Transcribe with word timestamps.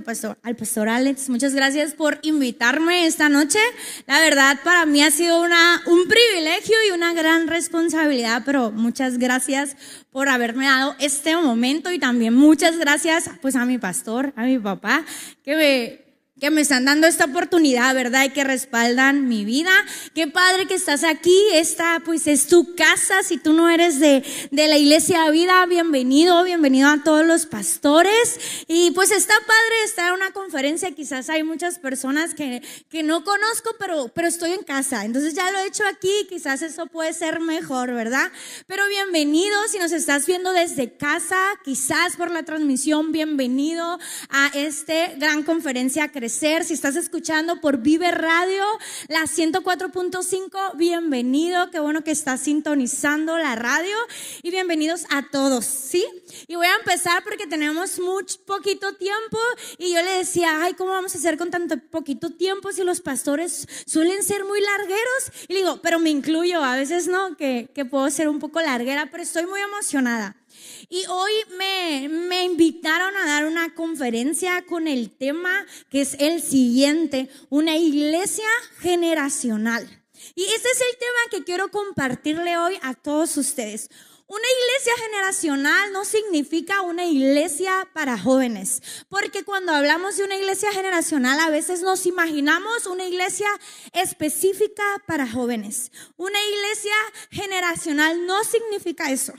al 0.00 0.04
pastor, 0.04 0.38
al 0.42 0.56
pastor 0.56 0.88
Alex. 0.88 1.28
Muchas 1.28 1.54
gracias 1.54 1.92
por 1.92 2.18
invitarme 2.22 3.06
esta 3.06 3.28
noche. 3.28 3.58
La 4.06 4.20
verdad, 4.20 4.58
para 4.64 4.86
mí 4.86 5.02
ha 5.02 5.10
sido 5.10 5.42
una, 5.42 5.82
un 5.86 6.08
privilegio 6.08 6.74
y 6.88 6.92
una 6.92 7.12
gran 7.12 7.46
responsabilidad, 7.46 8.42
pero 8.46 8.70
muchas 8.70 9.18
gracias 9.18 9.76
por 10.10 10.30
haberme 10.30 10.64
dado 10.64 10.96
este 11.00 11.36
momento 11.36 11.92
y 11.92 11.98
también 11.98 12.34
muchas 12.34 12.78
gracias 12.78 13.30
pues 13.42 13.56
a 13.56 13.66
mi 13.66 13.76
pastor, 13.76 14.32
a 14.36 14.44
mi 14.44 14.58
papá, 14.58 15.04
que 15.44 15.54
me 15.54 16.09
que 16.40 16.50
me 16.50 16.62
están 16.62 16.86
dando 16.86 17.06
esta 17.06 17.26
oportunidad, 17.26 17.94
¿verdad? 17.94 18.24
Y 18.24 18.30
que 18.30 18.44
respaldan 18.44 19.28
mi 19.28 19.44
vida. 19.44 19.70
Qué 20.14 20.26
padre 20.26 20.66
que 20.66 20.74
estás 20.74 21.04
aquí. 21.04 21.36
Esta, 21.52 22.00
pues, 22.04 22.26
es 22.26 22.46
tu 22.46 22.74
casa. 22.74 23.22
Si 23.22 23.36
tú 23.36 23.52
no 23.52 23.68
eres 23.68 24.00
de, 24.00 24.24
de 24.50 24.68
la 24.68 24.78
iglesia 24.78 25.24
de 25.24 25.30
vida, 25.32 25.66
bienvenido, 25.66 26.42
bienvenido 26.42 26.88
a 26.88 27.04
todos 27.04 27.26
los 27.26 27.44
pastores. 27.44 28.40
Y 28.66 28.90
pues 28.92 29.10
está 29.10 29.34
padre 29.46 29.84
estar 29.84 30.08
en 30.08 30.14
una 30.14 30.32
conferencia. 30.32 30.90
Quizás 30.92 31.28
hay 31.28 31.42
muchas 31.42 31.78
personas 31.78 32.34
que, 32.34 32.62
que 32.88 33.02
no 33.02 33.22
conozco, 33.22 33.76
pero, 33.78 34.08
pero 34.08 34.26
estoy 34.26 34.52
en 34.52 34.62
casa. 34.62 35.04
Entonces 35.04 35.34
ya 35.34 35.50
lo 35.50 35.58
he 35.58 35.66
hecho 35.66 35.84
aquí. 35.86 36.26
Quizás 36.28 36.62
eso 36.62 36.86
puede 36.86 37.12
ser 37.12 37.40
mejor, 37.40 37.92
¿verdad? 37.92 38.32
Pero 38.66 38.88
bienvenido. 38.88 39.56
Si 39.68 39.78
nos 39.78 39.92
estás 39.92 40.26
viendo 40.26 40.52
desde 40.52 40.96
casa, 40.96 41.38
quizás 41.64 42.16
por 42.16 42.30
la 42.30 42.44
transmisión, 42.44 43.12
bienvenido 43.12 43.98
a 44.30 44.50
este 44.54 45.16
gran 45.18 45.42
conferencia 45.42 46.08
si 46.30 46.74
estás 46.74 46.94
escuchando 46.94 47.60
por 47.60 47.78
Vive 47.78 48.12
Radio, 48.12 48.64
la 49.08 49.22
104.5, 49.22 50.76
bienvenido. 50.76 51.70
Qué 51.72 51.80
bueno 51.80 52.04
que 52.04 52.12
estás 52.12 52.42
sintonizando 52.42 53.36
la 53.36 53.56
radio 53.56 53.96
y 54.42 54.50
bienvenidos 54.50 55.06
a 55.10 55.28
todos, 55.28 55.64
¿sí? 55.64 56.06
Y 56.46 56.54
voy 56.54 56.68
a 56.68 56.76
empezar 56.76 57.24
porque 57.24 57.48
tenemos 57.48 57.98
mucho 57.98 58.38
poquito 58.46 58.94
tiempo 58.94 59.38
y 59.76 59.92
yo 59.92 60.02
le 60.02 60.18
decía, 60.18 60.62
ay, 60.62 60.74
¿cómo 60.74 60.92
vamos 60.92 61.16
a 61.16 61.18
hacer 61.18 61.36
con 61.36 61.50
tanto 61.50 61.78
poquito 61.90 62.30
tiempo 62.30 62.70
si 62.70 62.84
los 62.84 63.00
pastores 63.00 63.66
suelen 63.86 64.22
ser 64.22 64.44
muy 64.44 64.60
largueros? 64.60 65.32
Y 65.48 65.54
digo, 65.54 65.80
pero 65.82 65.98
me 65.98 66.10
incluyo, 66.10 66.62
a 66.62 66.76
veces 66.76 67.08
no, 67.08 67.36
que 67.36 67.68
puedo 67.90 68.08
ser 68.10 68.28
un 68.28 68.38
poco 68.38 68.60
larguera, 68.60 69.08
pero 69.10 69.24
estoy 69.24 69.46
muy 69.46 69.60
emocionada. 69.60 70.39
Y 70.88 71.04
hoy 71.06 71.32
me, 71.56 72.08
me 72.08 72.44
invitaron 72.44 73.16
a 73.16 73.26
dar 73.26 73.46
una 73.46 73.74
conferencia 73.74 74.64
con 74.66 74.88
el 74.88 75.10
tema 75.10 75.66
que 75.90 76.00
es 76.00 76.16
el 76.18 76.42
siguiente, 76.42 77.28
una 77.48 77.76
iglesia 77.76 78.48
generacional. 78.78 79.88
Y 80.34 80.44
ese 80.44 80.68
es 80.68 80.80
el 80.80 80.98
tema 80.98 81.30
que 81.30 81.44
quiero 81.44 81.70
compartirle 81.70 82.56
hoy 82.58 82.78
a 82.82 82.94
todos 82.94 83.36
ustedes. 83.36 83.90
Una 84.30 84.46
iglesia 84.46 84.92
generacional 85.08 85.92
no 85.92 86.04
significa 86.04 86.82
una 86.82 87.04
iglesia 87.04 87.88
para 87.92 88.16
jóvenes, 88.16 88.80
porque 89.08 89.42
cuando 89.42 89.72
hablamos 89.72 90.16
de 90.16 90.22
una 90.22 90.36
iglesia 90.36 90.70
generacional 90.70 91.40
a 91.40 91.50
veces 91.50 91.82
nos 91.82 92.06
imaginamos 92.06 92.86
una 92.86 93.06
iglesia 93.06 93.48
específica 93.92 94.84
para 95.08 95.28
jóvenes. 95.28 95.90
Una 96.16 96.38
iglesia 96.44 96.94
generacional 97.32 98.24
no 98.24 98.44
significa 98.44 99.10
eso. 99.10 99.32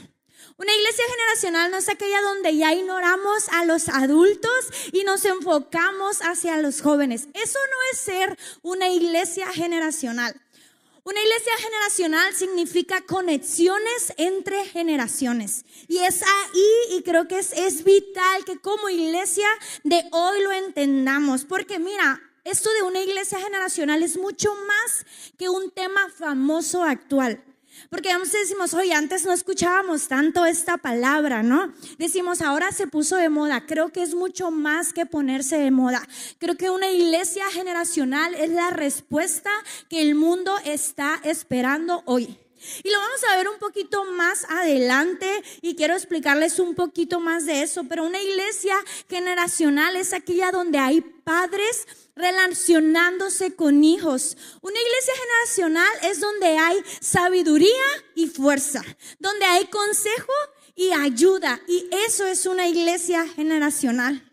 Una 0.62 0.76
iglesia 0.76 1.04
generacional 1.10 1.72
no 1.72 1.78
es 1.78 1.90
aquella 1.90 2.22
donde 2.22 2.56
ya 2.56 2.72
ignoramos 2.72 3.50
a 3.50 3.66
los 3.66 3.90
adultos 3.90 4.52
y 4.92 5.04
nos 5.04 5.26
enfocamos 5.26 6.20
hacia 6.22 6.58
los 6.58 6.84
jóvenes. 6.84 7.30
Eso 7.34 7.58
no 7.58 7.78
es 7.92 7.98
ser 7.98 8.38
una 8.62 8.88
iglesia 8.90 9.48
generacional. 9.48 10.40
Una 11.04 11.20
iglesia 11.20 11.54
generacional 11.58 12.36
significa 12.36 13.02
conexiones 13.02 14.14
entre 14.18 14.64
generaciones. 14.66 15.66
Y 15.88 15.98
es 15.98 16.22
ahí, 16.22 16.96
y 16.96 17.02
creo 17.02 17.28
que 17.28 17.40
es, 17.40 17.54
es 17.54 17.84
vital 17.84 18.46
que 18.46 18.60
como 18.60 18.88
iglesia 18.88 19.48
de 19.84 20.04
hoy 20.12 20.44
lo 20.44 20.52
entendamos. 20.52 21.44
Porque 21.44 21.80
mira, 21.80 22.22
esto 22.44 22.72
de 22.74 22.84
una 22.84 23.02
iglesia 23.02 23.40
generacional 23.40 24.04
es 24.04 24.16
mucho 24.16 24.54
más 24.68 25.08
que 25.40 25.50
un 25.50 25.72
tema 25.72 26.08
famoso 26.16 26.84
actual. 26.84 27.44
Porque 27.90 28.10
vamos 28.10 28.32
decimos, 28.32 28.74
oye, 28.74 28.94
antes 28.94 29.26
no 29.26 29.34
escuchábamos 29.34 30.08
tanto 30.08 30.46
esta 30.46 30.78
palabra, 30.78 31.44
¿no? 31.44 31.74
Decimos, 31.98 32.42
ahora 32.42 32.72
se 32.72 32.88
puso 32.88 33.16
de 33.16 33.30
moda. 33.30 33.66
Creo 33.66 33.90
que 33.90 34.04
es 34.04 34.16
mucho 34.16 34.52
más 34.52 34.94
que 34.94 35.06
ponerse 35.06 35.58
de 35.58 35.72
moda. 35.72 36.08
Creo 36.38 36.56
que 36.56 36.70
una 36.70 36.90
iglesia 36.90 37.46
generacional 37.52 38.34
es 38.36 38.50
la 38.50 38.70
respuesta 38.70 39.52
que 39.90 40.02
el 40.02 40.16
mundo 40.16 40.54
está 40.64 41.20
esperando 41.24 42.04
hoy. 42.06 42.38
Y 42.84 42.90
lo 42.90 43.00
vamos 43.00 43.22
a 43.30 43.38
ver 43.38 43.50
un 43.50 43.60
poquito 43.60 44.06
más 44.06 44.46
adelante 44.50 45.28
y 45.62 45.76
quiero 45.76 45.94
explicarles 45.96 46.60
un 46.60 46.76
poquito 46.76 47.20
más 47.20 47.46
de 47.46 47.64
eso, 47.64 47.84
pero 47.86 48.06
una 48.06 48.22
iglesia 48.22 48.76
generacional 49.10 49.96
es 49.96 50.14
aquella 50.14 50.52
donde 50.52 50.78
hay 50.78 51.02
padres 51.02 51.88
relacionándose 52.16 53.56
con 53.56 53.84
hijos. 53.84 54.38
Una 54.62 54.80
iglesia 54.80 55.14
generacional 55.16 55.94
es 56.04 56.20
donde 56.20 56.58
hay 56.58 56.78
sabiduría 57.00 57.70
y 58.16 58.28
fuerza, 58.28 58.84
donde 59.20 59.46
hay 59.46 59.66
consejo 59.66 60.34
y 60.76 60.92
ayuda. 60.92 61.62
Y 61.68 61.88
eso 62.08 62.26
es 62.26 62.46
una 62.46 62.68
iglesia 62.68 63.28
generacional. 63.28 64.31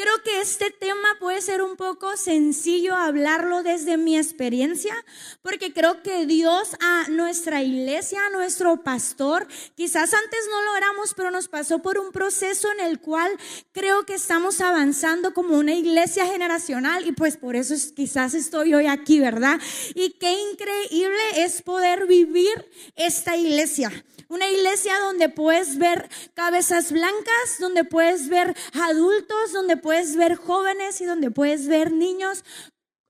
Creo 0.00 0.22
que 0.22 0.40
este 0.40 0.70
tema 0.70 1.18
puede 1.18 1.42
ser 1.42 1.60
un 1.60 1.76
poco 1.76 2.16
sencillo 2.16 2.96
hablarlo 2.96 3.62
desde 3.62 3.98
mi 3.98 4.16
experiencia, 4.16 4.94
porque 5.42 5.74
creo 5.74 6.02
que 6.02 6.24
Dios 6.24 6.70
a 6.80 7.10
nuestra 7.10 7.62
iglesia, 7.62 8.24
a 8.24 8.30
nuestro 8.30 8.82
pastor, 8.82 9.46
quizás 9.74 10.14
antes 10.14 10.40
no 10.50 10.62
lo 10.62 10.76
éramos, 10.76 11.12
pero 11.12 11.30
nos 11.30 11.48
pasó 11.48 11.80
por 11.80 11.98
un 11.98 12.12
proceso 12.12 12.72
en 12.72 12.80
el 12.80 12.98
cual 12.98 13.30
creo 13.72 14.06
que 14.06 14.14
estamos 14.14 14.62
avanzando 14.62 15.34
como 15.34 15.58
una 15.58 15.74
iglesia 15.74 16.24
generacional 16.24 17.06
y 17.06 17.12
pues 17.12 17.36
por 17.36 17.54
eso 17.54 17.74
quizás 17.94 18.32
estoy 18.32 18.72
hoy 18.72 18.86
aquí, 18.86 19.20
¿verdad? 19.20 19.60
Y 19.94 20.12
qué 20.12 20.32
increíble 20.50 21.44
es 21.44 21.60
poder 21.60 22.06
vivir 22.06 22.70
esta 22.96 23.36
iglesia. 23.36 23.92
Una 24.28 24.48
iglesia 24.48 24.96
donde 25.00 25.28
puedes 25.28 25.76
ver 25.76 26.08
cabezas 26.34 26.92
blancas, 26.92 27.58
donde 27.58 27.82
puedes 27.82 28.28
ver 28.28 28.56
adultos, 28.72 29.52
donde 29.52 29.76
puedes 29.76 29.89
ver 30.16 30.36
jóvenes 30.36 31.00
y 31.00 31.04
donde 31.04 31.30
puedes 31.30 31.66
ver 31.66 31.92
niños 31.92 32.44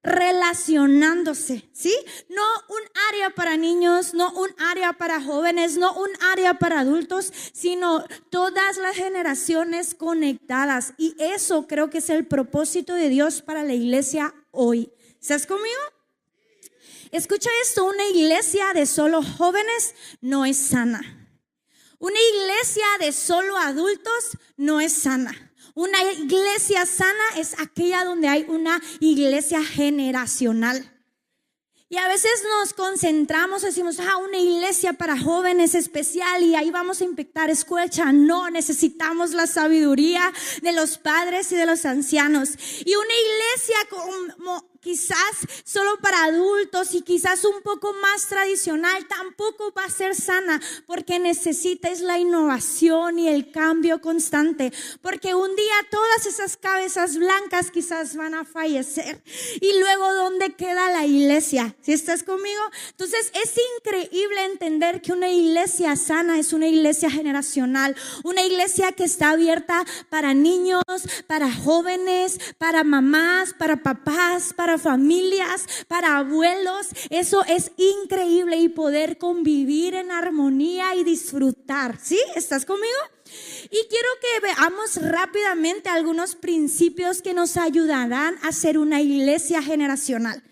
relacionándose, 0.03 1.69
¿sí? 1.73 1.95
No 2.31 2.43
un 2.69 2.81
área 3.11 3.31
para 3.31 3.57
niños, 3.57 4.15
no 4.15 4.33
un 4.33 4.49
área 4.59 4.95
para 4.95 5.23
jóvenes, 5.23 5.77
no 5.77 5.93
un 5.93 6.09
área 6.33 6.55
para 6.55 6.81
adultos, 6.81 7.33
sino 7.53 8.05
todas 8.31 8.79
las 8.79 8.97
generaciones 8.97 9.95
conectadas. 9.95 10.95
Y 10.97 11.15
eso 11.19 11.67
creo 11.67 11.91
que 11.91 11.99
es 11.99 12.09
el 12.09 12.27
propósito 12.27 12.95
de 12.95 13.11
Dios 13.11 13.43
para 13.43 13.63
la 13.63 13.75
iglesia 13.75 14.35
hoy. 14.53 14.91
¿Estás 15.21 15.47
conmigo? 15.47 15.83
Escucha 17.11 17.51
esto, 17.63 17.85
una 17.85 18.07
iglesia 18.09 18.73
de 18.73 18.87
solo 18.87 19.23
jóvenes 19.23 19.95
no 20.21 20.47
es 20.47 20.57
sana. 20.57 21.03
Una 21.99 22.19
iglesia 22.33 22.87
de 23.01 23.13
solo 23.13 23.59
adultos 23.59 24.39
no 24.57 24.81
es 24.81 24.95
sana. 24.95 25.50
Una 25.75 26.03
iglesia 26.13 26.87
sana 26.87 27.25
es 27.37 27.59
aquella 27.59 28.05
donde 28.05 28.29
hay 28.29 28.45
una 28.49 28.81
iglesia 29.01 29.63
generacional. 29.65 30.97
Y 31.93 31.97
a 31.97 32.07
veces 32.07 32.45
nos 32.61 32.73
concentramos, 32.73 33.63
decimos, 33.63 33.99
ah, 33.99 34.17
una 34.19 34.39
iglesia 34.39 34.93
para 34.93 35.19
jóvenes 35.19 35.75
especial 35.75 36.41
y 36.45 36.55
ahí 36.55 36.71
vamos 36.71 37.01
a 37.01 37.05
impactar 37.05 37.51
escucha. 37.51 38.13
No, 38.13 38.49
necesitamos 38.49 39.33
la 39.33 39.49
sabiduría 39.49 40.33
de 40.63 40.73
los 40.73 40.99
padres 40.99 41.51
y 41.51 41.57
de 41.57 41.67
los 41.67 41.85
ancianos. 41.85 42.51
Y 42.85 42.95
una 42.95 43.15
iglesia 43.15 43.77
como 43.91 44.70
quizás 44.81 45.47
solo 45.65 45.99
para 46.01 46.25
adultos 46.25 46.95
y 46.95 47.03
quizás 47.03 47.45
un 47.45 47.63
poco 47.63 47.93
más 47.95 48.27
tradicional, 48.27 49.07
tampoco 49.07 49.73
va 49.77 49.85
a 49.85 49.91
ser 49.91 50.15
sana 50.15 50.61
porque 50.87 51.19
necesitas 51.19 52.01
la 52.01 52.19
innovación 52.19 53.19
y 53.19 53.29
el 53.29 53.51
cambio 53.51 54.01
constante. 54.01 54.73
Porque 55.03 55.35
un 55.35 55.55
día 55.55 55.75
todas 55.91 56.27
esas 56.27 56.57
cabezas 56.57 57.17
blancas 57.17 57.71
quizás 57.71 58.17
van 58.17 58.35
a 58.35 58.45
fallecer. 58.45 59.23
Y 59.61 59.79
luego, 59.79 60.13
¿dónde 60.15 60.55
queda 60.55 60.91
la 60.91 61.07
iglesia? 61.07 61.75
Si 61.83 61.93
estás 61.93 62.23
conmigo. 62.23 62.61
Entonces, 62.91 63.31
es 63.35 63.55
increíble 63.79 64.45
entender 64.45 65.03
que 65.03 65.13
una 65.13 65.29
iglesia 65.29 65.97
sana 65.97 66.39
es 66.39 66.53
una 66.53 66.67
iglesia 66.67 67.11
generacional, 67.11 67.95
una 68.25 68.43
iglesia 68.43 68.93
que 68.93 69.05
está 69.05 69.31
abierta 69.31 69.85
para 70.09 70.35
niños, 70.35 70.83
para 71.27 71.53
jóvenes, 71.53 72.39
para 72.59 72.85
mamás, 72.85 73.55
para 73.55 73.83
papás, 73.83 74.53
para 74.55 74.70
familias, 74.79 75.67
para 75.89 76.19
abuelos. 76.19 76.89
Eso 77.11 77.45
es 77.45 77.73
increíble 77.77 78.57
y 78.57 78.69
poder 78.69 79.19
convivir 79.19 79.95
en 79.95 80.11
armonía 80.11 80.95
y 80.95 81.05
disfrutar. 81.05 81.99
¿Sí? 82.03 82.19
¿Estás 82.35 82.65
conmigo? 82.65 82.99
Y 83.71 83.87
quiero 83.89 84.09
que 84.21 84.41
veamos 84.41 84.97
rápidamente 84.97 85.89
algunos 85.89 86.35
principios 86.35 87.23
que 87.23 87.35
nos 87.35 87.57
ayudarán 87.57 88.37
a 88.43 88.53
ser 88.53 88.79
una 88.79 89.01
iglesia 89.01 89.63
generacional. 89.63 90.43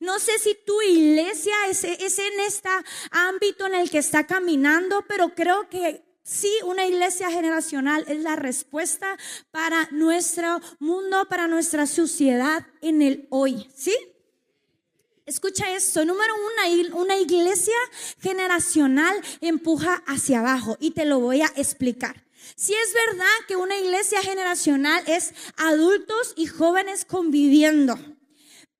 No 0.00 0.18
sé 0.18 0.38
si 0.38 0.56
tu 0.66 0.80
iglesia 0.82 1.54
es, 1.70 1.84
es 1.84 2.18
en 2.18 2.40
este 2.40 2.68
ámbito 3.10 3.66
en 3.66 3.74
el 3.74 3.90
que 3.90 3.98
está 3.98 4.26
caminando, 4.26 5.04
pero 5.08 5.34
creo 5.34 5.68
que 5.68 6.05
Sí, 6.28 6.50
una 6.64 6.84
iglesia 6.84 7.30
generacional 7.30 8.04
es 8.08 8.18
la 8.18 8.34
respuesta 8.34 9.16
para 9.52 9.88
nuestro 9.92 10.60
mundo, 10.80 11.24
para 11.28 11.46
nuestra 11.46 11.86
sociedad 11.86 12.66
en 12.82 13.00
el 13.00 13.28
hoy. 13.30 13.68
¿Sí? 13.76 13.94
Escucha 15.24 15.72
esto, 15.76 16.04
número 16.04 16.34
uno, 16.34 16.96
una 16.96 17.16
iglesia 17.16 17.76
generacional 18.18 19.14
empuja 19.40 20.02
hacia 20.08 20.40
abajo 20.40 20.76
y 20.80 20.90
te 20.90 21.04
lo 21.04 21.20
voy 21.20 21.42
a 21.42 21.52
explicar. 21.54 22.26
Si 22.56 22.74
es 22.74 22.92
verdad 23.06 23.46
que 23.46 23.54
una 23.54 23.78
iglesia 23.78 24.20
generacional 24.20 25.04
es 25.06 25.32
adultos 25.56 26.34
y 26.36 26.46
jóvenes 26.46 27.04
conviviendo, 27.04 27.96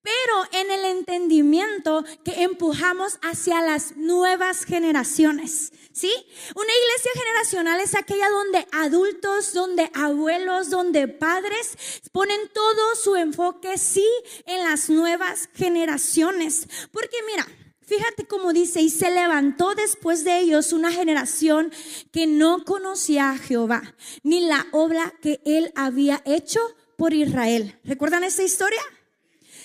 pero 0.06 0.62
en 0.62 0.70
el 0.70 0.84
entendimiento 0.84 2.04
que 2.24 2.42
empujamos 2.42 3.18
hacia 3.22 3.60
las 3.60 3.96
nuevas 3.96 4.64
generaciones. 4.64 5.72
¿Sí? 5.96 6.12
Una 6.54 6.72
iglesia 6.74 7.10
generacional 7.14 7.80
es 7.80 7.94
aquella 7.94 8.28
donde 8.28 8.68
adultos, 8.70 9.54
donde 9.54 9.90
abuelos, 9.94 10.68
donde 10.68 11.08
padres 11.08 11.78
ponen 12.12 12.50
todo 12.52 12.96
su 12.96 13.16
enfoque, 13.16 13.78
sí, 13.78 14.06
en 14.44 14.62
las 14.62 14.90
nuevas 14.90 15.48
generaciones. 15.54 16.68
Porque 16.92 17.16
mira, 17.26 17.46
Fíjate 17.86 18.26
cómo 18.26 18.52
dice, 18.52 18.80
y 18.80 18.90
se 18.90 19.12
levantó 19.12 19.76
después 19.76 20.24
de 20.24 20.40
ellos 20.40 20.72
una 20.72 20.90
generación 20.90 21.70
que 22.10 22.26
no 22.26 22.64
conocía 22.64 23.30
a 23.30 23.38
Jehová, 23.38 23.94
ni 24.24 24.40
la 24.40 24.66
obra 24.72 25.14
que 25.22 25.40
él 25.44 25.70
había 25.76 26.20
hecho 26.24 26.58
por 26.96 27.14
Israel. 27.14 27.78
¿Recuerdan 27.84 28.24
esa 28.24 28.42
historia? 28.42 28.82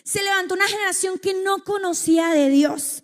Se 0.04 0.22
levantó 0.22 0.54
una 0.54 0.68
generación 0.68 1.18
que 1.18 1.34
no 1.34 1.64
conocía 1.64 2.30
de 2.30 2.50
Dios. 2.50 3.02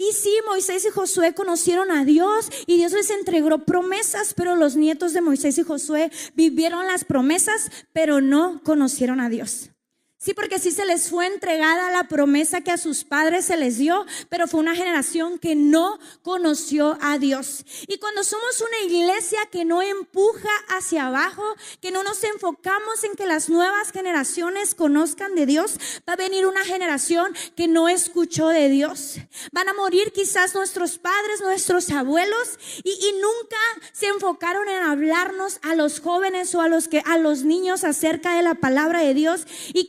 Y 0.00 0.12
sí, 0.12 0.30
Moisés 0.46 0.86
y 0.86 0.90
Josué 0.90 1.34
conocieron 1.34 1.90
a 1.90 2.04
Dios 2.04 2.48
y 2.66 2.76
Dios 2.76 2.92
les 2.92 3.10
entregó 3.10 3.58
promesas, 3.64 4.32
pero 4.32 4.54
los 4.54 4.76
nietos 4.76 5.12
de 5.12 5.20
Moisés 5.20 5.58
y 5.58 5.64
Josué 5.64 6.12
vivieron 6.34 6.86
las 6.86 7.04
promesas, 7.04 7.72
pero 7.92 8.20
no 8.20 8.62
conocieron 8.62 9.20
a 9.20 9.28
Dios. 9.28 9.70
Sí, 10.20 10.34
porque 10.34 10.58
sí 10.58 10.72
se 10.72 10.84
les 10.84 11.10
fue 11.10 11.28
entregada 11.28 11.92
la 11.92 12.08
promesa 12.08 12.60
que 12.60 12.72
a 12.72 12.76
sus 12.76 13.04
padres 13.04 13.44
se 13.44 13.56
les 13.56 13.78
dio, 13.78 14.04
pero 14.28 14.48
fue 14.48 14.58
una 14.58 14.74
generación 14.74 15.38
que 15.38 15.54
no 15.54 16.00
conoció 16.22 16.98
a 17.00 17.18
Dios. 17.18 17.64
Y 17.86 17.98
cuando 17.98 18.24
somos 18.24 18.60
una 18.60 18.92
iglesia 18.92 19.38
que 19.52 19.64
no 19.64 19.80
empuja 19.80 20.48
hacia 20.76 21.06
abajo, 21.06 21.44
que 21.80 21.92
no 21.92 22.02
nos 22.02 22.24
enfocamos 22.24 23.04
en 23.04 23.14
que 23.14 23.26
las 23.26 23.48
nuevas 23.48 23.92
generaciones 23.92 24.74
conozcan 24.74 25.36
de 25.36 25.46
Dios, 25.46 25.78
va 26.08 26.14
a 26.14 26.16
venir 26.16 26.46
una 26.46 26.64
generación 26.64 27.32
que 27.54 27.68
no 27.68 27.88
escuchó 27.88 28.48
de 28.48 28.68
Dios. 28.70 29.18
Van 29.52 29.68
a 29.68 29.74
morir 29.74 30.10
quizás 30.10 30.52
nuestros 30.52 30.98
padres, 30.98 31.42
nuestros 31.42 31.90
abuelos, 31.90 32.58
y, 32.82 32.90
y 32.90 33.12
nunca 33.20 33.86
se 33.92 34.08
enfocaron 34.08 34.68
en 34.68 34.82
hablarnos 34.82 35.60
a 35.62 35.76
los 35.76 36.00
jóvenes 36.00 36.56
o 36.56 36.60
a 36.60 36.66
los 36.66 36.88
que 36.88 37.04
a 37.06 37.18
los 37.18 37.44
niños 37.44 37.84
acerca 37.84 38.34
de 38.34 38.42
la 38.42 38.56
palabra 38.56 39.02
de 39.02 39.14
Dios 39.14 39.46
y 39.72 39.86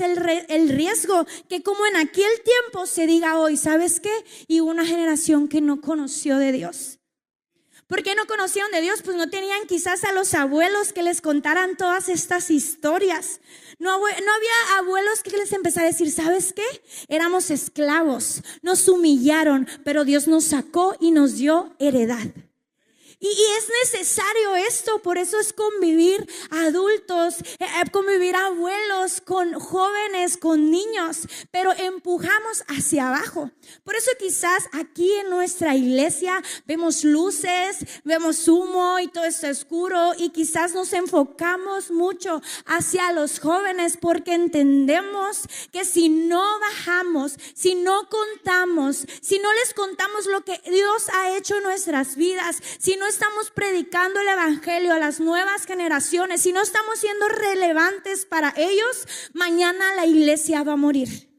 el, 0.00 0.44
el 0.48 0.68
riesgo 0.68 1.26
que 1.48 1.62
como 1.62 1.86
en 1.86 1.96
aquel 1.96 2.32
tiempo 2.44 2.86
se 2.86 3.06
diga 3.06 3.38
hoy, 3.38 3.56
¿sabes 3.56 4.00
qué? 4.00 4.12
Y 4.46 4.60
una 4.60 4.86
generación 4.86 5.48
que 5.48 5.60
no 5.60 5.80
conoció 5.80 6.38
de 6.38 6.52
Dios. 6.52 7.00
¿Por 7.90 8.04
qué 8.04 8.14
no 8.14 8.26
conocieron 8.26 8.70
de 8.70 8.82
Dios? 8.82 9.02
Pues 9.02 9.16
no 9.16 9.28
tenían 9.30 9.66
quizás 9.66 10.04
a 10.04 10.12
los 10.12 10.34
abuelos 10.34 10.92
que 10.92 11.02
les 11.02 11.20
contaran 11.20 11.76
todas 11.76 12.08
estas 12.08 12.48
historias. 12.48 13.40
No, 13.80 13.98
no 13.98 14.04
había 14.04 14.78
abuelos 14.78 15.24
que 15.24 15.36
les 15.36 15.52
empezara 15.52 15.88
a 15.88 15.90
decir, 15.90 16.12
¿sabes 16.12 16.52
qué? 16.52 16.62
Éramos 17.08 17.50
esclavos, 17.50 18.42
nos 18.62 18.86
humillaron, 18.86 19.66
pero 19.82 20.04
Dios 20.04 20.28
nos 20.28 20.44
sacó 20.44 20.96
y 21.00 21.10
nos 21.10 21.34
dio 21.34 21.74
heredad. 21.80 22.28
Y, 23.22 23.28
es 23.28 23.92
necesario 23.92 24.56
esto, 24.56 25.00
por 25.02 25.18
eso 25.18 25.38
es 25.38 25.52
convivir 25.52 26.26
adultos, 26.50 27.40
eh, 27.58 27.66
eh, 27.66 27.90
convivir 27.92 28.34
abuelos 28.34 29.20
con 29.20 29.52
jóvenes, 29.60 30.38
con 30.38 30.70
niños, 30.70 31.28
pero 31.50 31.72
empujamos 31.72 32.64
hacia 32.68 33.08
abajo. 33.08 33.50
Por 33.84 33.94
eso 33.94 34.10
quizás 34.18 34.64
aquí 34.72 35.12
en 35.12 35.28
nuestra 35.28 35.76
iglesia 35.76 36.42
vemos 36.66 37.04
luces, 37.04 37.84
vemos 38.04 38.48
humo 38.48 38.98
y 38.98 39.08
todo 39.08 39.24
está 39.24 39.50
oscuro 39.50 40.14
y 40.16 40.30
quizás 40.30 40.72
nos 40.72 40.94
enfocamos 40.94 41.90
mucho 41.90 42.40
hacia 42.64 43.12
los 43.12 43.38
jóvenes 43.38 43.98
porque 44.00 44.32
entendemos 44.32 45.42
que 45.72 45.84
si 45.84 46.08
no 46.08 46.42
bajamos, 46.60 46.99
si 47.54 47.74
no 47.74 48.08
contamos, 48.08 49.06
si 49.20 49.38
no 49.38 49.52
les 49.54 49.74
contamos 49.74 50.26
lo 50.26 50.42
que 50.44 50.60
Dios 50.70 51.08
ha 51.14 51.36
hecho 51.36 51.56
en 51.56 51.62
nuestras 51.62 52.16
vidas, 52.16 52.60
si 52.78 52.96
no 52.96 53.06
estamos 53.06 53.50
predicando 53.50 54.20
el 54.20 54.28
Evangelio 54.28 54.92
a 54.92 54.98
las 54.98 55.20
nuevas 55.20 55.66
generaciones, 55.66 56.42
si 56.42 56.52
no 56.52 56.62
estamos 56.62 56.98
siendo 56.98 57.28
relevantes 57.28 58.26
para 58.26 58.52
ellos, 58.56 59.06
mañana 59.32 59.94
la 59.94 60.06
iglesia 60.06 60.62
va 60.62 60.72
a 60.72 60.76
morir. 60.76 61.29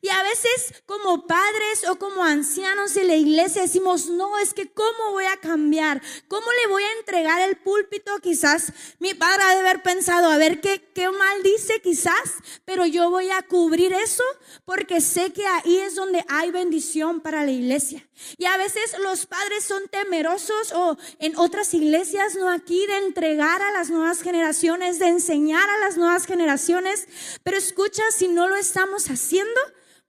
Y 0.00 0.08
a 0.08 0.22
veces 0.22 0.82
como 0.86 1.26
padres 1.26 1.88
o 1.88 1.96
como 1.96 2.24
ancianos 2.24 2.94
de 2.94 3.04
la 3.04 3.14
iglesia 3.14 3.62
decimos, 3.62 4.06
no, 4.06 4.38
es 4.38 4.54
que 4.54 4.72
¿cómo 4.72 5.12
voy 5.12 5.26
a 5.26 5.36
cambiar? 5.36 6.02
¿Cómo 6.28 6.46
le 6.62 6.70
voy 6.70 6.82
a 6.82 6.98
entregar 6.98 7.40
el 7.48 7.56
púlpito? 7.56 8.18
Quizás 8.20 8.72
mi 8.98 9.14
padre 9.14 9.42
ha 9.44 9.54
de 9.54 9.60
haber 9.60 9.82
pensado, 9.82 10.30
a 10.30 10.36
ver 10.36 10.60
qué, 10.60 10.80
qué 10.94 11.10
mal 11.10 11.42
dice 11.42 11.80
quizás, 11.82 12.34
pero 12.64 12.86
yo 12.86 13.10
voy 13.10 13.30
a 13.30 13.42
cubrir 13.42 13.92
eso 13.92 14.24
porque 14.64 15.00
sé 15.00 15.32
que 15.32 15.46
ahí 15.46 15.78
es 15.78 15.94
donde 15.94 16.24
hay 16.28 16.50
bendición 16.50 17.20
para 17.20 17.44
la 17.44 17.50
iglesia. 17.50 18.06
Y 18.38 18.44
a 18.44 18.56
veces 18.56 18.96
los 19.02 19.26
padres 19.26 19.64
son 19.64 19.88
temerosos 19.88 20.72
o 20.72 20.96
en 21.18 21.36
otras 21.36 21.74
iglesias, 21.74 22.36
no 22.36 22.50
aquí, 22.50 22.86
de 22.86 22.98
entregar 22.98 23.62
a 23.62 23.72
las 23.72 23.90
nuevas 23.90 24.22
generaciones, 24.22 24.98
de 24.98 25.08
enseñar 25.08 25.68
a 25.68 25.78
las 25.78 25.96
nuevas 25.96 26.26
generaciones. 26.26 27.08
Pero 27.42 27.56
escucha, 27.56 28.02
si 28.16 28.28
no 28.28 28.48
lo 28.48 28.56
estamos 28.56 29.08
haciendo, 29.10 29.60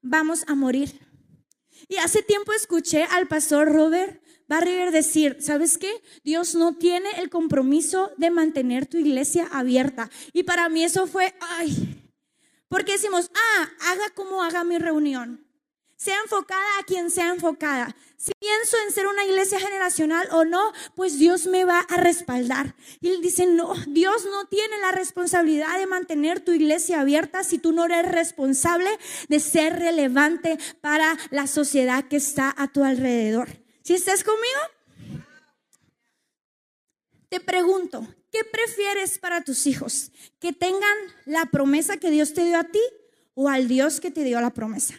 vamos 0.04 0.44
a 0.48 0.54
morir. 0.54 1.00
Y 1.88 1.98
hace 1.98 2.22
tiempo 2.22 2.54
escuché 2.54 3.04
al 3.06 3.28
pastor 3.28 3.72
Robert 3.72 4.22
Barrier 4.48 4.92
decir, 4.92 5.38
¿sabes 5.40 5.78
qué? 5.78 5.92
Dios 6.24 6.54
no 6.54 6.76
tiene 6.76 7.10
el 7.18 7.30
compromiso 7.30 8.12
de 8.18 8.30
mantener 8.30 8.86
tu 8.86 8.98
iglesia 8.98 9.48
abierta. 9.52 10.12
Y 10.34 10.44
para 10.44 10.70
mí 10.70 10.84
eso 10.84 11.08
fue, 11.08 11.34
ay, 11.40 12.06
porque 12.68 12.94
decimos, 12.94 13.32
ah, 13.34 13.70
haga 13.92 14.10
como 14.14 14.44
haga 14.44 14.64
mi 14.64 14.78
reunión. 14.78 15.43
Sea 16.04 16.20
enfocada 16.22 16.80
a 16.82 16.84
quien 16.84 17.10
sea 17.10 17.30
enfocada. 17.30 17.96
Si 18.18 18.34
pienso 18.38 18.76
en 18.86 18.92
ser 18.92 19.08
una 19.08 19.24
iglesia 19.24 19.58
generacional 19.58 20.28
o 20.32 20.44
no, 20.44 20.74
pues 20.96 21.18
Dios 21.18 21.48
me 21.48 21.64
va 21.64 21.80
a 21.80 21.96
respaldar. 21.96 22.76
Y 23.00 23.08
él 23.08 23.22
dice, 23.22 23.46
no, 23.46 23.74
Dios 23.88 24.26
no 24.26 24.46
tiene 24.48 24.78
la 24.80 24.92
responsabilidad 24.92 25.80
de 25.80 25.88
mantener 25.88 26.42
tu 26.42 26.52
iglesia 26.52 27.00
abierta 27.00 27.46
si 27.46 27.58
tú 27.58 27.72
no 27.72 27.86
eres 27.86 28.12
responsable 28.12 28.90
de 29.30 29.40
ser 29.40 29.80
relevante 29.80 30.58
para 30.82 31.18
la 31.30 31.48
sociedad 31.48 32.04
que 32.10 32.18
está 32.18 32.54
a 32.58 32.68
tu 32.68 32.84
alrededor. 32.84 33.48
¿Si 33.82 33.94
estás 33.94 34.26
conmigo? 34.26 35.24
Te 37.30 37.40
pregunto, 37.40 38.06
¿qué 38.30 38.44
prefieres 38.44 39.20
para 39.20 39.42
tus 39.46 39.68
hijos? 39.68 40.12
¿Que 40.42 40.52
tengan 40.52 40.98
la 41.26 41.46
promesa 41.46 41.96
que 41.96 42.12
Dios 42.12 42.34
te 42.34 42.44
dio 42.44 42.60
a 42.60 42.66
ti 42.66 42.82
o 43.36 43.48
al 43.48 43.70
Dios 43.70 44.02
que 44.02 44.12
te 44.12 44.26
dio 44.26 44.42
la 44.42 44.50
promesa? 44.50 44.96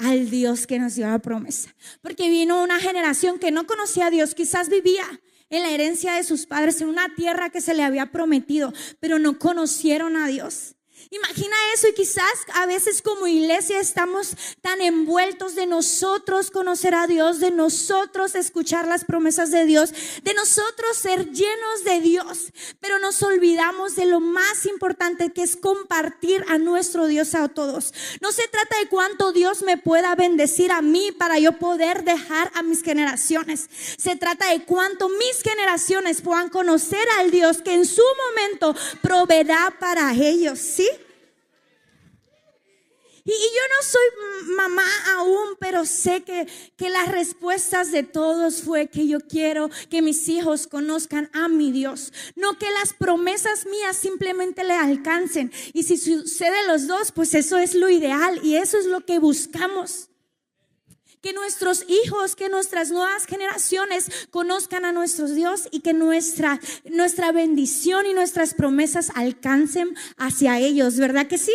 Al 0.00 0.30
Dios 0.30 0.66
que 0.66 0.78
nos 0.78 0.94
dio 0.94 1.06
la 1.08 1.18
promesa. 1.18 1.74
Porque 2.02 2.28
vino 2.28 2.62
una 2.62 2.80
generación 2.80 3.38
que 3.38 3.50
no 3.50 3.66
conocía 3.66 4.06
a 4.06 4.10
Dios, 4.10 4.34
quizás 4.34 4.68
vivía 4.68 5.04
en 5.50 5.62
la 5.62 5.70
herencia 5.70 6.14
de 6.14 6.24
sus 6.24 6.46
padres, 6.46 6.80
en 6.80 6.88
una 6.88 7.14
tierra 7.14 7.50
que 7.50 7.60
se 7.60 7.74
le 7.74 7.82
había 7.82 8.12
prometido, 8.12 8.72
pero 9.00 9.18
no 9.18 9.38
conocieron 9.38 10.16
a 10.16 10.28
Dios. 10.28 10.76
Imagina 11.10 11.56
eso 11.74 11.88
y 11.88 11.94
quizás 11.94 12.24
a 12.54 12.66
veces 12.66 13.00
como 13.00 13.26
iglesia 13.26 13.80
estamos 13.80 14.36
tan 14.60 14.80
envueltos 14.80 15.54
de 15.54 15.66
nosotros 15.66 16.50
conocer 16.50 16.94
a 16.94 17.06
Dios, 17.06 17.40
de 17.40 17.50
nosotros 17.50 18.34
escuchar 18.34 18.86
las 18.86 19.04
promesas 19.04 19.50
de 19.50 19.64
Dios, 19.64 19.92
de 20.22 20.34
nosotros 20.34 20.96
ser 20.96 21.30
llenos 21.30 21.84
de 21.84 22.00
Dios, 22.00 22.52
pero 22.80 22.98
nos 22.98 23.22
olvidamos 23.22 23.96
de 23.96 24.06
lo 24.06 24.20
más 24.20 24.66
importante 24.66 25.32
que 25.32 25.42
es 25.42 25.56
compartir 25.56 26.44
a 26.48 26.58
nuestro 26.58 27.06
Dios 27.06 27.34
a 27.34 27.48
todos. 27.48 27.94
No 28.20 28.32
se 28.32 28.46
trata 28.48 28.78
de 28.78 28.88
cuánto 28.88 29.32
Dios 29.32 29.62
me 29.62 29.78
pueda 29.78 30.14
bendecir 30.14 30.70
a 30.72 30.82
mí 30.82 31.12
para 31.12 31.38
yo 31.38 31.58
poder 31.58 32.04
dejar 32.04 32.50
a 32.54 32.62
mis 32.62 32.82
generaciones. 32.82 33.68
Se 33.96 34.16
trata 34.16 34.50
de 34.50 34.64
cuánto 34.64 35.08
mis 35.08 35.42
generaciones 35.42 36.20
puedan 36.20 36.50
conocer 36.50 37.06
al 37.18 37.30
Dios 37.30 37.62
que 37.62 37.74
en 37.74 37.86
su 37.86 38.02
momento 38.28 38.74
proveerá 39.00 39.76
para 39.78 40.12
ellos, 40.12 40.58
¿sí? 40.58 40.89
Y, 43.30 43.32
yo 43.32 43.62
no 43.76 43.82
soy 43.82 44.54
mamá 44.56 44.86
aún, 45.16 45.56
pero 45.60 45.86
sé 45.86 46.22
que, 46.22 46.48
que 46.76 46.90
las 46.90 47.08
respuestas 47.08 47.92
de 47.92 48.02
todos 48.02 48.62
fue 48.62 48.88
que 48.88 49.06
yo 49.06 49.20
quiero 49.20 49.70
que 49.88 50.02
mis 50.02 50.28
hijos 50.28 50.66
conozcan 50.66 51.30
a 51.32 51.46
mi 51.46 51.70
Dios. 51.70 52.12
No 52.34 52.58
que 52.58 52.68
las 52.72 52.92
promesas 52.92 53.66
mías 53.66 53.96
simplemente 53.96 54.64
le 54.64 54.72
alcancen. 54.72 55.52
Y 55.72 55.84
si 55.84 55.96
sucede 55.96 56.66
los 56.66 56.88
dos, 56.88 57.12
pues 57.12 57.34
eso 57.34 57.58
es 57.58 57.76
lo 57.76 57.88
ideal 57.88 58.40
y 58.42 58.56
eso 58.56 58.78
es 58.78 58.86
lo 58.86 59.06
que 59.06 59.20
buscamos. 59.20 60.08
Que 61.22 61.32
nuestros 61.32 61.84
hijos, 61.86 62.34
que 62.34 62.48
nuestras 62.48 62.90
nuevas 62.90 63.26
generaciones 63.26 64.10
conozcan 64.30 64.84
a 64.84 64.90
nuestro 64.90 65.28
Dios 65.28 65.68
y 65.70 65.80
que 65.80 65.92
nuestra, 65.92 66.58
nuestra 66.90 67.30
bendición 67.30 68.06
y 68.06 68.14
nuestras 68.14 68.54
promesas 68.54 69.12
alcancen 69.14 69.94
hacia 70.16 70.58
ellos, 70.58 70.96
¿verdad 70.96 71.28
que 71.28 71.38
sí? 71.38 71.54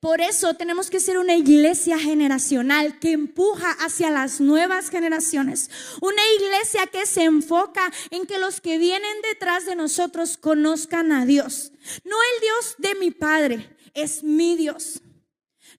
Por 0.00 0.20
eso 0.20 0.54
tenemos 0.54 0.90
que 0.90 1.00
ser 1.00 1.18
una 1.18 1.34
iglesia 1.34 1.98
generacional 1.98 3.00
que 3.00 3.10
empuja 3.10 3.72
hacia 3.80 4.12
las 4.12 4.40
nuevas 4.40 4.90
generaciones. 4.90 5.70
Una 6.00 6.22
iglesia 6.36 6.86
que 6.86 7.04
se 7.04 7.24
enfoca 7.24 7.92
en 8.10 8.24
que 8.24 8.38
los 8.38 8.60
que 8.60 8.78
vienen 8.78 9.22
detrás 9.22 9.66
de 9.66 9.74
nosotros 9.74 10.36
conozcan 10.36 11.10
a 11.10 11.26
Dios. 11.26 11.72
No 12.04 12.16
el 12.16 12.40
Dios 12.40 12.76
de 12.78 12.94
mi 12.94 13.10
Padre, 13.10 13.76
es 13.92 14.22
mi 14.22 14.56
Dios. 14.56 15.02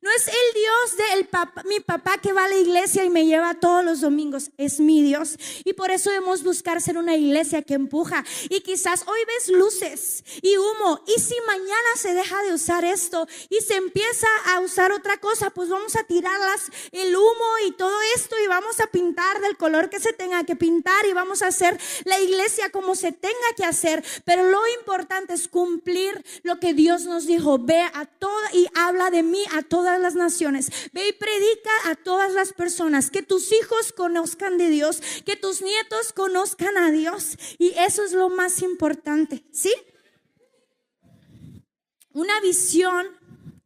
No 0.02 0.10
es 0.12 0.28
el 0.28 0.34
Dios 0.34 0.98
de 0.98 1.26
papá, 1.26 1.62
mi 1.66 1.82
papá 1.82 2.18
que 2.20 2.32
va 2.32 2.46
a 2.46 2.48
la 2.48 2.56
iglesia 2.56 3.04
y 3.04 3.10
me 3.10 3.26
lleva 3.26 3.56
todos 3.56 3.84
los 3.84 4.00
domingos. 4.00 4.50
Es 4.58 4.80
mi 4.80 5.04
Dios. 5.04 5.38
Y 5.66 5.74
por 5.74 5.92
eso 5.92 6.10
debemos 6.10 6.42
buscar 6.42 6.82
ser 6.82 6.98
una 6.98 7.18
iglesia 7.18 7.64
que 7.64 7.74
empuja. 7.74 8.24
Y 8.50 8.62
quizás 8.62 9.04
hoy 9.08 9.20
ves 9.28 9.50
luces 9.50 10.24
y 10.42 10.56
humo. 10.56 11.02
Y 11.06 11.20
si 11.20 11.36
mañana 11.46 11.90
se 11.98 12.14
deja 12.14 12.42
de 12.44 12.54
usar 12.54 12.86
esto 12.86 13.28
y 13.50 13.58
se 13.58 13.76
empieza 13.76 14.28
a 14.54 14.62
usar 14.62 14.94
otra 14.94 15.18
cosa, 15.18 15.50
pues 15.50 15.68
vamos 15.68 15.98
a 15.98 16.04
tirarlas 16.06 16.72
el 16.94 17.14
humo 17.14 17.50
y 17.68 17.72
todo 17.74 17.96
esto 18.16 18.38
y 18.42 18.48
vamos 18.48 18.80
a 18.80 18.88
pintar 18.88 19.42
del 19.42 19.58
color 19.58 19.90
que 19.90 20.00
se 20.00 20.14
tenga 20.14 20.46
que 20.46 20.56
pintar 20.56 21.06
y 21.08 21.14
vamos 21.14 21.42
a 21.42 21.48
hacer 21.48 21.78
la 22.06 22.22
iglesia 22.22 22.70
como 22.70 22.96
se 22.96 23.12
tenga 23.12 23.36
que 23.58 23.66
hacer. 23.66 24.02
Pero 24.24 24.50
lo 24.50 24.62
importante 24.80 25.34
es 25.34 25.50
cumplir 25.50 26.24
lo 26.44 26.58
que 26.62 26.74
Dios 26.74 27.04
nos 27.04 27.26
dijo. 27.26 27.58
Ve 27.60 27.82
a 27.82 28.06
toda 28.06 28.54
y 28.54 28.66
habla 28.76 29.10
de 29.10 29.24
mí 29.24 29.44
a 29.52 29.62
toda 29.62 29.89
las 29.98 30.14
naciones. 30.14 30.70
Ve 30.94 31.08
y 31.08 31.14
predica 31.14 31.72
a 31.86 31.96
todas 31.96 32.34
las 32.34 32.54
personas, 32.54 33.10
que 33.10 33.24
tus 33.24 33.52
hijos 33.52 33.94
conozcan 33.94 34.58
de 34.58 34.70
Dios, 34.70 35.02
que 35.26 35.36
tus 35.36 35.62
nietos 35.62 36.14
conozcan 36.14 36.78
a 36.78 36.92
Dios. 36.92 37.38
Y 37.58 37.70
eso 37.78 38.04
es 38.04 38.12
lo 38.12 38.30
más 38.30 38.62
importante, 38.62 39.44
¿sí? 39.52 39.74
Una 42.14 42.40
visión 42.42 43.08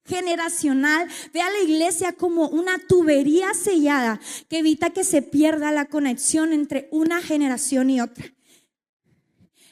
generacional. 0.06 1.10
Ve 1.34 1.42
a 1.42 1.50
la 1.50 1.60
iglesia 1.60 2.14
como 2.14 2.48
una 2.48 2.78
tubería 2.80 3.54
sellada 3.54 4.20
que 4.50 4.60
evita 4.60 4.92
que 4.92 5.04
se 5.04 5.22
pierda 5.22 5.72
la 5.72 5.86
conexión 5.86 6.54
entre 6.54 6.88
una 6.92 7.22
generación 7.22 7.90
y 7.90 8.02
otra. 8.02 8.26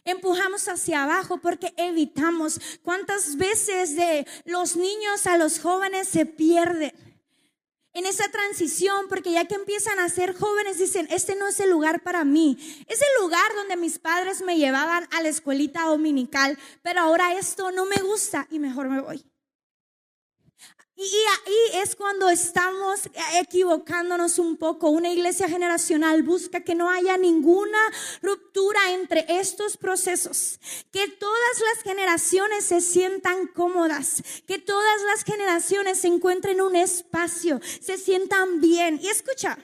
Empujamos 0.03 0.67
hacia 0.67 1.03
abajo 1.03 1.37
porque 1.37 1.73
evitamos. 1.77 2.59
¿Cuántas 2.83 3.37
veces 3.37 3.95
de 3.95 4.25
los 4.45 4.75
niños 4.75 5.27
a 5.27 5.37
los 5.37 5.59
jóvenes 5.59 6.07
se 6.07 6.25
pierden? 6.25 6.91
En 7.93 8.05
esa 8.05 8.29
transición, 8.31 9.07
porque 9.09 9.33
ya 9.33 9.45
que 9.45 9.55
empiezan 9.55 9.99
a 9.99 10.07
ser 10.07 10.33
jóvenes, 10.33 10.77
dicen, 10.77 11.07
este 11.11 11.35
no 11.35 11.47
es 11.47 11.59
el 11.59 11.69
lugar 11.69 12.03
para 12.03 12.23
mí. 12.23 12.57
Es 12.87 13.01
el 13.01 13.21
lugar 13.21 13.53
donde 13.55 13.75
mis 13.75 13.99
padres 13.99 14.41
me 14.41 14.57
llevaban 14.57 15.07
a 15.11 15.21
la 15.21 15.27
escuelita 15.29 15.85
dominical, 15.85 16.57
pero 16.81 17.01
ahora 17.01 17.35
esto 17.35 17.71
no 17.71 17.85
me 17.85 17.97
gusta 17.97 18.47
y 18.49 18.59
mejor 18.59 18.87
me 18.87 19.01
voy. 19.01 19.30
Y 20.95 21.03
ahí 21.03 21.81
es 21.81 21.95
cuando 21.95 22.29
estamos 22.29 23.09
equivocándonos 23.39 24.37
un 24.39 24.57
poco. 24.57 24.89
Una 24.89 25.09
iglesia 25.09 25.47
generacional 25.47 26.21
busca 26.21 26.63
que 26.63 26.75
no 26.75 26.89
haya 26.89 27.17
ninguna 27.17 27.79
ruptura 28.21 28.91
entre 28.91 29.25
estos 29.27 29.77
procesos. 29.77 30.59
Que 30.91 31.07
todas 31.07 31.61
las 31.73 31.83
generaciones 31.83 32.65
se 32.65 32.81
sientan 32.81 33.47
cómodas. 33.47 34.21
Que 34.45 34.59
todas 34.59 35.01
las 35.03 35.23
generaciones 35.23 35.99
se 35.99 36.07
encuentren 36.07 36.61
un 36.61 36.75
espacio, 36.75 37.59
se 37.81 37.97
sientan 37.97 38.61
bien. 38.61 38.99
Y 39.01 39.07
escucha, 39.07 39.57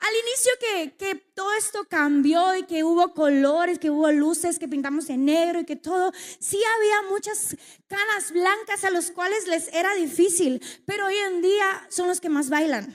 al 0.00 0.14
inicio 0.14 0.52
que, 0.60 0.96
que, 0.96 1.14
todo 1.34 1.52
esto 1.54 1.84
cambió 1.88 2.56
y 2.56 2.64
que 2.64 2.82
hubo 2.82 3.14
colores, 3.14 3.78
que 3.78 3.90
hubo 3.90 4.10
luces, 4.10 4.58
que 4.58 4.68
pintamos 4.68 5.06
de 5.06 5.16
negro 5.16 5.60
y 5.60 5.64
que 5.64 5.76
todo, 5.76 6.12
sí 6.40 6.60
había 6.76 7.10
muchas 7.10 7.56
canas 7.86 8.32
blancas 8.32 8.84
a 8.84 8.90
los 8.90 9.10
cuales 9.10 9.46
les 9.46 9.68
era 9.68 9.94
difícil, 9.94 10.60
pero 10.84 11.06
hoy 11.06 11.16
en 11.16 11.42
día 11.42 11.86
son 11.90 12.08
los 12.08 12.20
que 12.20 12.28
más 12.28 12.50
bailan. 12.50 12.92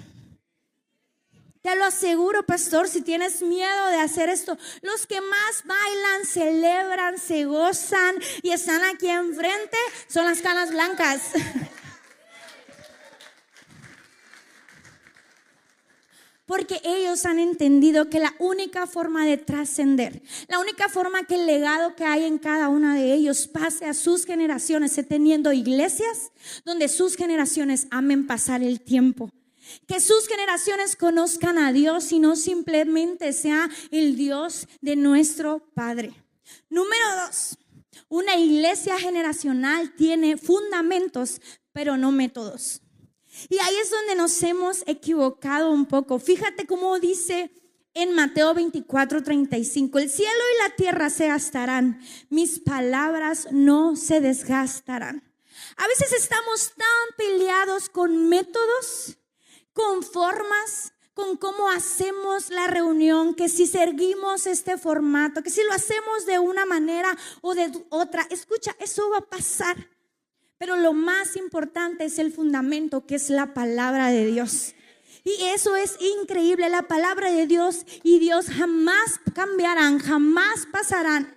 Te 1.62 1.78
lo 1.78 1.86
aseguro, 1.86 2.46
pastor, 2.46 2.90
si 2.90 3.02
tienes 3.02 3.42
miedo 3.42 3.88
de 3.88 3.96
hacer 3.96 4.28
esto, 4.28 4.58
los 4.82 5.08
que 5.08 5.22
más 5.22 5.64
bailan, 5.64 6.26
celebran, 6.26 7.18
se 7.18 7.46
gozan 7.46 8.16
y 8.42 8.52
están 8.52 8.84
aquí 8.84 9.08
enfrente 9.08 9.78
son 10.08 10.26
las 10.26 10.42
canas 10.42 10.72
blancas. 10.72 11.22
porque 16.46 16.82
ellos 16.84 17.26
han 17.26 17.40
entendido 17.40 18.10
que 18.10 18.20
la 18.20 18.36
única 18.40 18.86
forma 18.86 19.26
de 19.26 19.38
trascender, 19.38 20.22
la 20.48 20.60
única 20.60 20.90
forma 20.90 21.26
que 21.26 21.36
el 21.36 21.46
legado 21.46 21.96
que 21.96 22.04
hay 22.04 22.26
en 22.26 22.38
cada 22.38 22.70
una 22.70 22.96
de 22.96 23.14
ellos 23.14 23.48
pase 23.48 23.86
a 23.86 23.94
sus 23.94 24.26
generaciones, 24.26 24.98
es 24.98 25.08
teniendo 25.08 25.54
iglesias 25.54 26.32
donde 26.66 26.90
sus 26.90 27.16
generaciones 27.16 27.88
amen 27.92 28.28
pasar 28.28 28.62
el 28.62 28.82
tiempo. 28.82 29.30
Que 29.88 30.02
sus 30.02 30.28
generaciones 30.28 30.98
conozcan 30.98 31.58
a 31.58 31.72
Dios 31.72 32.12
y 32.12 32.20
no 32.20 32.36
simplemente 32.36 33.32
sea 33.32 33.70
el 33.92 34.18
Dios 34.18 34.68
de 34.82 34.98
nuestro 34.98 35.66
Padre. 35.74 36.14
Número 36.70 37.04
dos, 37.26 37.58
una 38.10 38.36
iglesia 38.36 39.00
generacional 39.00 39.96
tiene 39.96 40.38
fundamentos, 40.38 41.42
pero 41.72 41.98
no 41.98 42.12
métodos. 42.12 42.83
Y 43.50 43.60
ahí 43.60 43.76
es 43.78 43.90
donde 43.90 44.16
nos 44.16 44.42
hemos 44.44 44.84
equivocado 44.88 45.72
un 45.72 45.86
poco. 45.86 46.20
Fíjate 46.20 46.66
cómo 46.66 47.00
dice 47.00 47.52
en 47.94 48.14
Mateo 48.14 48.54
24, 48.54 49.24
35, 49.24 50.00
el 50.00 50.10
cielo 50.10 50.32
y 50.56 50.64
la 50.64 50.76
tierra 50.76 51.10
se 51.10 51.28
gastarán, 51.28 52.02
mis 52.30 52.60
palabras 52.60 53.48
no 53.52 53.96
se 53.96 54.20
desgastarán. 54.20 55.32
A 55.78 55.88
veces 55.88 56.12
estamos 56.14 56.74
tan 56.76 57.18
peleados 57.18 57.90
con 57.90 58.30
métodos, 58.30 59.18
con 59.74 60.02
formas, 60.02 60.94
con 61.14 61.38
cómo 61.38 61.70
hacemos 61.70 62.50
la 62.50 62.68
reunión, 62.68 63.36
que 63.36 63.48
si 63.48 63.68
seguimos 63.68 64.48
este 64.48 64.78
formato, 64.78 65.44
que 65.44 65.52
si 65.52 65.64
lo 65.64 65.74
hacemos 65.74 66.26
de 66.26 66.40
una 66.40 66.66
manera 66.66 67.16
o 67.42 67.54
de 67.54 67.72
otra, 67.90 68.26
escucha, 68.32 68.76
eso 68.80 69.10
va 69.12 69.20
a 69.20 69.30
pasar. 69.30 69.93
Pero 70.64 70.78
lo 70.78 70.94
más 70.94 71.36
importante 71.36 72.06
es 72.06 72.20
el 72.20 72.32
fundamento, 72.32 73.06
que 73.06 73.16
es 73.16 73.30
la 73.30 73.54
palabra 73.54 74.08
de 74.12 74.26
Dios. 74.26 74.76
Y 75.26 75.32
eso 75.48 75.76
es 75.76 75.98
increíble, 76.22 76.70
la 76.70 76.84
palabra 76.84 77.30
de 77.30 77.48
Dios 77.48 77.86
y 78.02 78.20
Dios 78.20 78.46
jamás 78.46 79.20
cambiarán, 79.36 80.00
jamás 80.00 80.66
pasarán. 80.72 81.36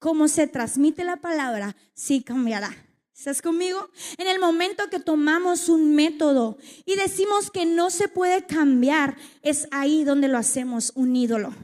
Como 0.00 0.26
se 0.26 0.48
transmite 0.48 1.04
la 1.04 1.18
palabra, 1.18 1.76
sí 1.94 2.24
cambiará. 2.24 2.74
¿Estás 3.16 3.40
conmigo? 3.40 3.88
En 4.18 4.26
el 4.26 4.40
momento 4.40 4.90
que 4.90 4.98
tomamos 4.98 5.68
un 5.68 5.94
método 5.94 6.58
y 6.84 6.96
decimos 6.96 7.52
que 7.52 7.66
no 7.66 7.90
se 7.90 8.08
puede 8.08 8.46
cambiar, 8.46 9.16
es 9.42 9.68
ahí 9.70 10.02
donde 10.02 10.26
lo 10.26 10.38
hacemos 10.38 10.90
un 10.96 11.14
ídolo. 11.14 11.54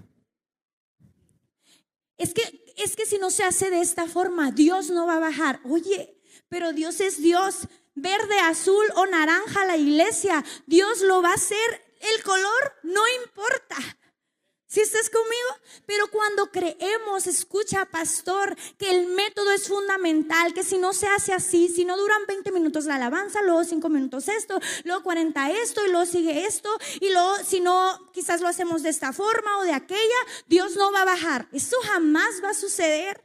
Es 2.16 2.32
que 2.32 2.59
es 2.82 2.96
que 2.96 3.06
si 3.06 3.18
no 3.18 3.30
se 3.30 3.44
hace 3.44 3.70
de 3.70 3.80
esta 3.80 4.06
forma, 4.06 4.50
Dios 4.50 4.90
no 4.90 5.06
va 5.06 5.16
a 5.16 5.20
bajar. 5.20 5.60
Oye, 5.64 6.16
pero 6.48 6.72
Dios 6.72 7.00
es 7.00 7.20
Dios. 7.20 7.68
Verde, 7.94 8.38
azul 8.40 8.84
o 8.96 9.06
naranja 9.06 9.64
la 9.64 9.76
iglesia, 9.76 10.44
Dios 10.66 11.00
lo 11.02 11.22
va 11.22 11.30
a 11.30 11.34
hacer. 11.34 11.56
El 12.00 12.22
color 12.22 12.74
no 12.82 13.02
importa. 13.22 13.76
Si 14.70 14.78
estás 14.78 15.10
conmigo? 15.10 15.82
Pero 15.84 16.08
cuando 16.12 16.52
creemos, 16.52 17.26
escucha, 17.26 17.86
pastor, 17.86 18.56
que 18.78 18.88
el 18.88 19.08
método 19.08 19.50
es 19.50 19.66
fundamental, 19.66 20.54
que 20.54 20.62
si 20.62 20.78
no 20.78 20.92
se 20.92 21.08
hace 21.08 21.32
así, 21.32 21.68
si 21.68 21.84
no 21.84 21.96
duran 21.96 22.22
20 22.28 22.52
minutos 22.52 22.84
la 22.84 22.94
alabanza, 22.94 23.42
luego 23.42 23.64
5 23.64 23.88
minutos 23.88 24.28
esto, 24.28 24.60
luego 24.84 25.02
40 25.02 25.50
esto 25.50 25.84
y 25.84 25.90
luego 25.90 26.06
sigue 26.06 26.46
esto, 26.46 26.70
y 27.00 27.10
luego 27.10 27.34
si 27.44 27.58
no, 27.58 27.98
quizás 28.12 28.40
lo 28.40 28.46
hacemos 28.46 28.84
de 28.84 28.90
esta 28.90 29.12
forma 29.12 29.58
o 29.58 29.64
de 29.64 29.72
aquella, 29.72 30.20
Dios 30.46 30.76
no 30.76 30.92
va 30.92 31.02
a 31.02 31.06
bajar. 31.06 31.48
Eso 31.50 31.76
jamás 31.82 32.40
va 32.44 32.50
a 32.50 32.54
suceder. 32.54 33.24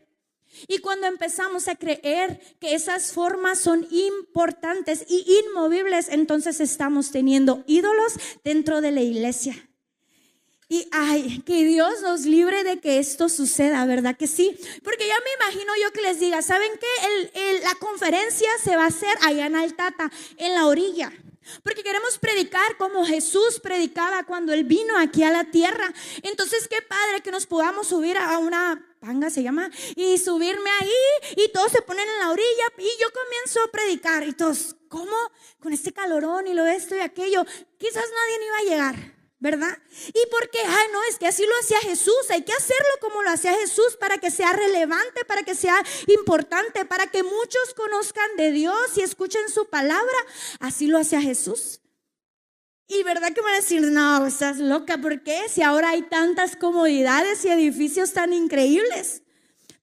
Y 0.67 0.79
cuando 0.79 1.05
empezamos 1.05 1.67
a 1.67 1.75
creer 1.75 2.39
que 2.59 2.73
esas 2.73 3.13
formas 3.13 3.59
son 3.59 3.87
importantes 3.91 5.05
y 5.07 5.43
inmovibles, 5.45 6.07
entonces 6.09 6.59
estamos 6.59 7.11
teniendo 7.11 7.63
ídolos 7.67 8.13
dentro 8.43 8.81
de 8.81 8.89
la 8.89 9.01
iglesia. 9.01 9.69
Y 10.67 10.87
ay, 10.91 11.43
que 11.45 11.63
Dios 11.63 12.01
nos 12.01 12.21
libre 12.21 12.63
de 12.63 12.79
que 12.79 12.97
esto 12.97 13.29
suceda, 13.29 13.85
¿verdad 13.85 14.17
que 14.17 14.25
sí? 14.25 14.57
Porque 14.83 15.07
ya 15.07 15.15
me 15.19 15.45
imagino 15.45 15.71
yo 15.81 15.91
que 15.91 16.01
les 16.01 16.19
diga, 16.19 16.41
¿saben 16.41 16.71
qué? 16.79 17.61
la 17.63 17.75
conferencia 17.75 18.49
se 18.63 18.75
va 18.75 18.85
a 18.85 18.87
hacer 18.87 19.15
allá 19.21 19.45
en 19.45 19.55
Altata, 19.55 20.11
en 20.37 20.55
la 20.55 20.65
orilla. 20.65 21.11
Porque 21.63 21.83
queremos 21.83 22.17
predicar 22.17 22.77
como 22.77 23.05
Jesús 23.05 23.59
predicaba 23.61 24.23
cuando 24.23 24.53
Él 24.53 24.63
vino 24.63 24.97
aquí 24.97 25.21
a 25.21 25.29
la 25.29 25.43
tierra. 25.43 25.93
Entonces, 26.23 26.67
qué 26.67 26.81
padre 26.81 27.21
que 27.21 27.29
nos 27.29 27.45
podamos 27.45 27.87
subir 27.87 28.17
a 28.17 28.39
una 28.39 28.83
panga, 28.99 29.29
se 29.29 29.43
llama, 29.43 29.69
y 29.95 30.17
subirme 30.17 30.69
ahí 30.81 31.35
y 31.37 31.51
todos 31.51 31.71
se 31.71 31.83
ponen 31.83 32.07
en 32.09 32.19
la 32.19 32.31
orilla 32.31 32.65
y 32.79 32.89
yo 32.99 33.07
comienzo 33.13 33.61
a 33.63 33.71
predicar. 33.71 34.27
Y 34.27 34.33
todos, 34.33 34.75
¿cómo? 34.89 35.15
Con 35.59 35.73
este 35.73 35.93
calorón 35.93 36.47
y 36.47 36.55
lo 36.55 36.65
esto 36.65 36.95
y 36.95 36.99
aquello. 36.99 37.45
Quizás 37.77 38.03
nadie 38.03 38.39
ni 38.39 38.45
iba 38.45 38.57
a 38.57 38.63
llegar. 38.63 39.14
¿Verdad? 39.45 39.77
¿Y 40.07 40.29
por 40.31 40.49
qué? 40.49 40.57
Ay, 40.57 40.87
no, 40.91 41.03
es 41.03 41.19
que 41.19 41.27
así 41.27 41.43
lo 41.43 41.53
hacía 41.61 41.77
Jesús. 41.81 42.31
Hay 42.31 42.41
que 42.41 42.51
hacerlo 42.51 42.89
como 42.99 43.21
lo 43.21 43.29
hacía 43.29 43.53
Jesús 43.53 43.95
para 43.99 44.17
que 44.17 44.31
sea 44.31 44.51
relevante, 44.53 45.23
para 45.23 45.43
que 45.43 45.53
sea 45.53 45.77
importante, 46.07 46.83
para 46.85 47.05
que 47.05 47.21
muchos 47.21 47.75
conozcan 47.75 48.37
de 48.37 48.51
Dios 48.51 48.97
y 48.97 49.01
escuchen 49.01 49.47
su 49.53 49.69
palabra. 49.69 50.17
Así 50.59 50.87
lo 50.87 50.97
hacía 50.97 51.21
Jesús. 51.21 51.79
Y 52.87 53.03
verdad 53.03 53.33
que 53.33 53.41
van 53.41 53.53
a 53.53 53.57
decir, 53.57 53.81
no, 53.83 54.25
estás 54.25 54.57
loca, 54.57 54.97
¿por 54.97 55.21
qué? 55.21 55.43
Si 55.47 55.61
ahora 55.61 55.91
hay 55.91 56.01
tantas 56.01 56.55
comodidades 56.55 57.45
y 57.45 57.49
edificios 57.49 58.13
tan 58.13 58.33
increíbles. 58.33 59.21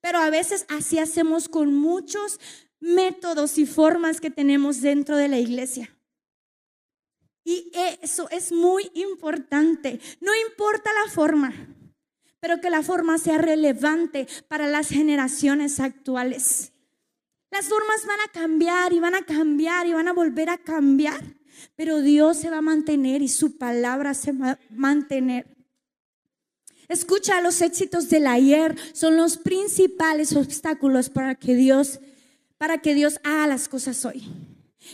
Pero 0.00 0.19
a 0.19 0.31
veces 0.31 0.66
así 0.71 0.99
hacemos 0.99 1.49
con 1.49 1.73
muchos 1.73 2.40
métodos 2.81 3.59
y 3.59 3.66
formas 3.66 4.21
que 4.21 4.31
tenemos 4.33 4.81
dentro 4.81 5.16
de 5.16 5.28
la 5.28 5.38
iglesia. 5.38 5.95
Y 7.45 7.71
eso 8.03 8.29
es 8.31 8.53
muy 8.53 8.91
importante. 8.95 10.01
No 10.21 10.33
importa 10.49 10.91
la 11.05 11.11
forma, 11.11 11.53
pero 12.41 12.61
que 12.61 12.71
la 12.71 12.83
forma 12.83 13.19
sea 13.19 13.39
relevante 13.39 14.27
para 14.49 14.67
las 14.67 14.89
generaciones 14.89 15.81
actuales. 15.81 16.73
Las 17.51 17.67
formas 17.67 18.07
van 18.07 18.21
a 18.21 18.33
cambiar 18.33 18.93
y 18.93 19.01
van 19.01 19.15
a 19.15 19.25
cambiar 19.25 19.87
y 19.87 19.93
van 19.93 20.09
a 20.09 20.13
volver 20.13 20.49
a 20.49 20.59
cambiar, 20.59 21.23
pero 21.77 22.01
Dios 22.01 22.39
se 22.39 22.51
va 22.51 22.59
a 22.59 22.63
mantener 22.63 23.23
y 23.23 23.29
su 23.29 23.59
palabra 23.59 24.15
se 24.15 24.33
va 24.33 24.53
a 24.53 24.59
mantener. 24.71 25.47
Escucha, 26.89 27.41
los 27.41 27.61
éxitos 27.61 28.09
del 28.09 28.27
ayer 28.27 28.77
son 28.93 29.17
los 29.17 29.37
principales 29.37 30.35
obstáculos 30.35 31.11
para 31.11 31.35
que 31.35 31.55
Dios 31.55 32.01
para 32.59 32.79
que 32.79 32.95
Dios 32.95 33.19
haga 33.25 33.49
las 33.49 33.69
cosas 33.69 34.05
hoy. 34.05 34.23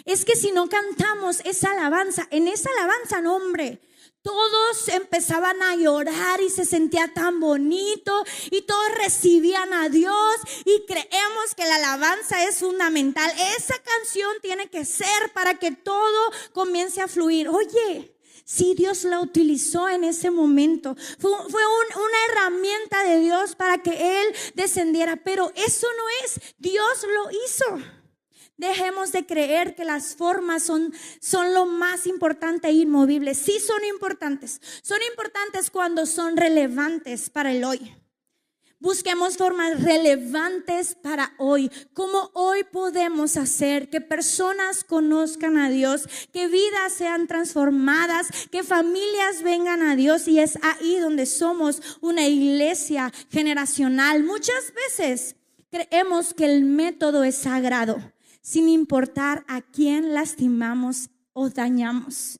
Es 0.04 0.24
que 0.24 0.36
si 0.36 0.52
no 0.52 0.68
cantamos 0.68 1.40
esa 1.44 1.72
alabanza, 1.72 2.26
en 2.30 2.48
esa 2.48 2.70
alabanza, 2.70 3.20
no 3.20 3.36
hombre, 3.36 3.80
todos 4.22 4.88
empezaban 4.88 5.62
a 5.62 5.76
llorar 5.76 6.40
y 6.42 6.50
se 6.50 6.64
sentía 6.64 7.12
tan 7.14 7.40
bonito 7.40 8.24
y 8.50 8.62
todos 8.62 8.88
recibían 8.96 9.72
a 9.72 9.88
Dios 9.88 10.36
y 10.64 10.84
creemos 10.86 11.54
que 11.56 11.64
la 11.64 11.76
alabanza 11.76 12.44
es 12.44 12.56
fundamental. 12.56 13.30
Esa 13.56 13.74
canción 13.82 14.30
tiene 14.42 14.68
que 14.68 14.84
ser 14.84 15.32
para 15.32 15.54
que 15.54 15.70
todo 15.70 16.32
comience 16.52 17.00
a 17.00 17.08
fluir. 17.08 17.48
Oye, 17.48 18.14
si 18.44 18.74
Dios 18.74 19.04
la 19.04 19.20
utilizó 19.20 19.88
en 19.88 20.04
ese 20.04 20.30
momento, 20.30 20.96
fue, 21.18 21.30
una 21.30 22.18
herramienta 22.30 23.04
de 23.04 23.20
Dios 23.20 23.54
para 23.54 23.78
que 23.78 24.22
Él 24.22 24.34
descendiera, 24.54 25.16
pero 25.16 25.52
eso 25.54 25.86
no 25.96 26.04
es, 26.24 26.40
Dios 26.58 27.06
lo 27.14 27.30
hizo. 27.30 27.97
Dejemos 28.58 29.12
de 29.12 29.24
creer 29.24 29.76
que 29.76 29.84
las 29.84 30.16
formas 30.16 30.64
son, 30.64 30.92
son 31.20 31.54
lo 31.54 31.64
más 31.64 32.08
importante 32.08 32.66
e 32.66 32.72
inmovible. 32.72 33.34
Sí 33.34 33.60
son 33.60 33.84
importantes. 33.84 34.60
Son 34.82 34.98
importantes 35.08 35.70
cuando 35.70 36.06
son 36.06 36.36
relevantes 36.36 37.30
para 37.30 37.52
el 37.52 37.62
hoy. 37.62 37.94
Busquemos 38.80 39.36
formas 39.36 39.80
relevantes 39.82 40.96
para 40.96 41.34
hoy. 41.38 41.70
¿Cómo 41.94 42.32
hoy 42.34 42.64
podemos 42.64 43.36
hacer 43.36 43.90
que 43.90 44.00
personas 44.00 44.82
conozcan 44.82 45.56
a 45.56 45.70
Dios, 45.70 46.08
que 46.32 46.48
vidas 46.48 46.92
sean 46.92 47.28
transformadas, 47.28 48.26
que 48.50 48.64
familias 48.64 49.42
vengan 49.44 49.82
a 49.82 49.94
Dios? 49.94 50.26
Y 50.26 50.40
es 50.40 50.58
ahí 50.62 50.96
donde 50.98 51.26
somos 51.26 51.98
una 52.00 52.26
iglesia 52.26 53.12
generacional. 53.30 54.24
Muchas 54.24 54.72
veces 54.74 55.36
creemos 55.70 56.34
que 56.34 56.44
el 56.44 56.64
método 56.64 57.22
es 57.22 57.36
sagrado 57.36 58.00
sin 58.40 58.68
importar 58.68 59.44
a 59.48 59.62
quién 59.62 60.14
lastimamos 60.14 61.10
o 61.32 61.48
dañamos. 61.50 62.38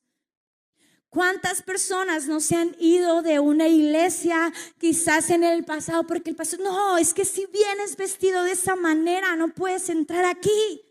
¿Cuántas 1.11 1.63
personas 1.63 2.27
no 2.27 2.39
se 2.41 2.55
han 2.57 2.77
ido 2.79 3.23
de 3.23 3.41
una 3.41 3.67
iglesia 3.67 4.53
quizás 4.79 5.31
en 5.31 5.43
el 5.43 5.65
pasado 5.65 6.07
porque 6.07 6.31
el 6.31 6.37
pastor, 6.37 6.61
no, 6.61 6.99
es 6.99 7.15
que 7.15 7.25
si 7.25 7.47
vienes 7.47 7.97
vestido 7.97 8.45
de 8.45 8.53
esa 8.53 8.77
manera 8.77 9.35
no 9.35 9.49
puedes 9.49 9.89
entrar 9.89 10.27
aquí? 10.27 10.83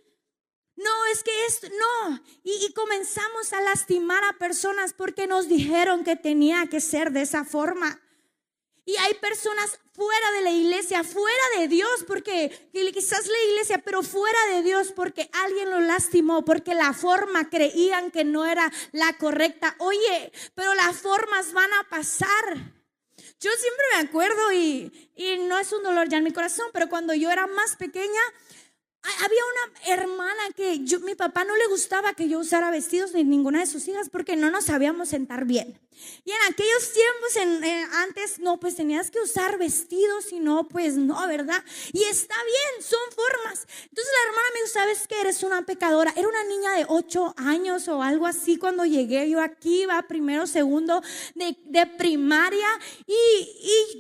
No, 0.76 1.06
es 1.14 1.24
que 1.24 1.32
esto, 1.48 1.68
no. 1.70 2.22
Y, 2.44 2.52
y, 2.66 2.74
comenzamos 2.74 3.52
a 3.54 3.62
lastimar 3.62 4.24
a 4.24 4.38
personas 4.38 4.94
porque 4.94 5.26
nos 5.28 5.48
dijeron 5.48 6.04
que 6.04 6.16
tenía 6.16 6.68
que 6.68 6.82
ser 6.82 7.12
de 7.12 7.22
esa 7.22 7.44
forma. 7.44 8.00
Y 8.88 8.96
hay 8.96 9.16
personas 9.16 9.78
fuera 9.92 10.32
de 10.38 10.44
la 10.44 10.52
iglesia, 10.52 11.04
fuera 11.04 11.44
de 11.58 11.68
Dios, 11.68 12.06
porque 12.08 12.70
quizás 12.72 13.28
la 13.28 13.52
iglesia, 13.52 13.80
pero 13.84 14.02
fuera 14.02 14.40
de 14.54 14.64
Dios, 14.64 14.94
porque 14.96 15.30
alguien 15.44 15.70
lo 15.72 15.82
lastimó, 15.82 16.46
porque 16.46 16.74
la 16.74 16.94
forma 16.94 17.50
creían 17.50 18.12
que 18.12 18.24
no 18.24 18.46
era 18.46 18.72
la 18.94 19.18
correcta. 19.18 19.76
Oye, 19.80 20.32
pero 20.56 20.74
las 20.74 20.96
formas 21.02 21.52
van 21.52 21.70
a 21.74 21.90
pasar. 21.90 22.74
Yo 23.42 23.52
siempre 23.60 23.86
me 23.94 24.08
acuerdo 24.08 24.54
y, 24.54 25.12
y 25.18 25.38
no 25.40 25.60
es 25.60 25.74
un 25.74 25.84
dolor 25.84 26.08
ya 26.08 26.20
en 26.20 26.24
mi 26.24 26.32
corazón, 26.32 26.68
pero 26.72 26.88
cuando 26.88 27.14
yo 27.14 27.30
era 27.30 27.46
más 27.46 27.76
pequeña, 27.76 28.22
había 29.26 29.42
una 29.52 29.96
hermana 29.96 30.44
que 30.56 30.86
yo, 30.86 31.02
mi 31.02 31.16
papá 31.16 31.44
no 31.44 31.58
le 31.58 31.68
gustaba 31.68 32.14
que 32.14 32.30
yo 32.30 32.40
usara 32.40 32.72
vestidos 32.72 33.14
ni 33.14 33.26
ninguna 33.26 33.60
de 33.60 33.66
sus 33.66 33.86
hijas 33.90 34.10
porque 34.10 34.38
no 34.38 34.50
nos 34.50 34.64
sabíamos 34.64 35.10
sentar 35.10 35.44
bien. 35.44 35.78
Y 36.26 36.32
en 36.32 36.38
aquellos 36.50 36.92
tiempos, 36.92 37.36
en, 37.36 37.92
antes, 37.96 38.40
no, 38.40 38.60
pues 38.60 38.76
tenías 38.76 39.12
que 39.12 39.20
usar 39.20 39.58
vestidos 39.58 40.32
y 40.32 40.40
no, 40.40 40.68
pues 40.68 40.96
no, 40.96 41.28
¿verdad? 41.28 41.64
Y 41.94 42.04
está 42.04 42.36
bien, 42.36 42.84
son 42.84 43.00
formas. 43.12 43.68
Entonces 43.84 44.14
la 44.14 44.30
hermana 44.30 44.48
me 44.54 44.60
dijo, 44.62 44.74
¿sabes 44.74 45.08
que 45.08 45.20
eres 45.20 45.44
una 45.44 45.66
pecadora? 45.66 46.14
Era 46.16 46.28
una 46.28 46.44
niña 46.44 46.74
de 46.74 46.86
ocho 46.88 47.34
años 47.38 47.88
o 47.88 48.02
algo 48.02 48.26
así 48.26 48.58
cuando 48.58 48.86
llegué 48.86 49.30
yo 49.30 49.42
aquí, 49.42 49.86
va 49.86 50.02
primero, 50.04 50.48
segundo 50.48 51.02
de, 51.36 51.58
de 51.66 51.86
primaria. 51.86 52.68
Y, 53.06 53.14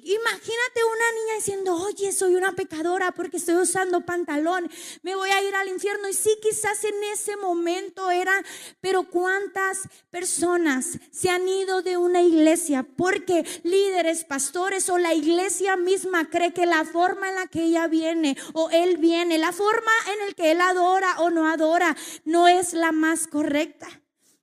y 0.03 0.13
imagínate 0.13 0.83
una 0.83 1.11
niña 1.11 1.35
diciendo, 1.35 1.75
oye, 1.75 2.11
soy 2.11 2.35
una 2.35 2.53
pecadora 2.53 3.11
porque 3.11 3.37
estoy 3.37 3.55
usando 3.55 4.01
pantalón 4.01 4.69
me 5.01 5.15
voy 5.15 5.29
a 5.29 5.43
ir 5.43 5.55
al 5.55 5.67
infierno. 5.67 6.09
Y 6.09 6.13
sí, 6.13 6.37
quizás 6.41 6.83
en 6.83 7.03
ese 7.13 7.35
momento 7.37 8.09
era, 8.09 8.33
pero 8.81 9.03
¿cuántas 9.09 9.87
personas 10.09 10.97
se 11.11 11.29
han 11.29 11.47
ido 11.47 11.81
de 11.87 11.97
una 11.97 12.21
iglesia 12.21 12.83
porque 12.83 13.45
líderes, 13.63 14.25
pastores 14.25 14.89
o 14.89 14.97
la 14.97 15.13
iglesia 15.13 15.77
misma 15.77 16.29
cree 16.29 16.53
que 16.53 16.65
la 16.65 16.83
forma 16.85 17.29
en 17.29 17.35
la 17.35 17.47
que 17.47 17.63
ella 17.63 17.87
viene 17.87 18.37
o 18.53 18.69
él 18.69 18.97
viene, 18.97 19.37
la 19.37 19.51
forma 19.51 19.91
en 20.11 20.27
la 20.27 20.33
que 20.33 20.51
él 20.51 20.61
adora 20.61 21.19
o 21.19 21.29
no 21.29 21.47
adora, 21.47 21.95
no 22.25 22.47
es 22.47 22.73
la 22.73 22.91
más 22.91 23.27
correcta? 23.27 23.87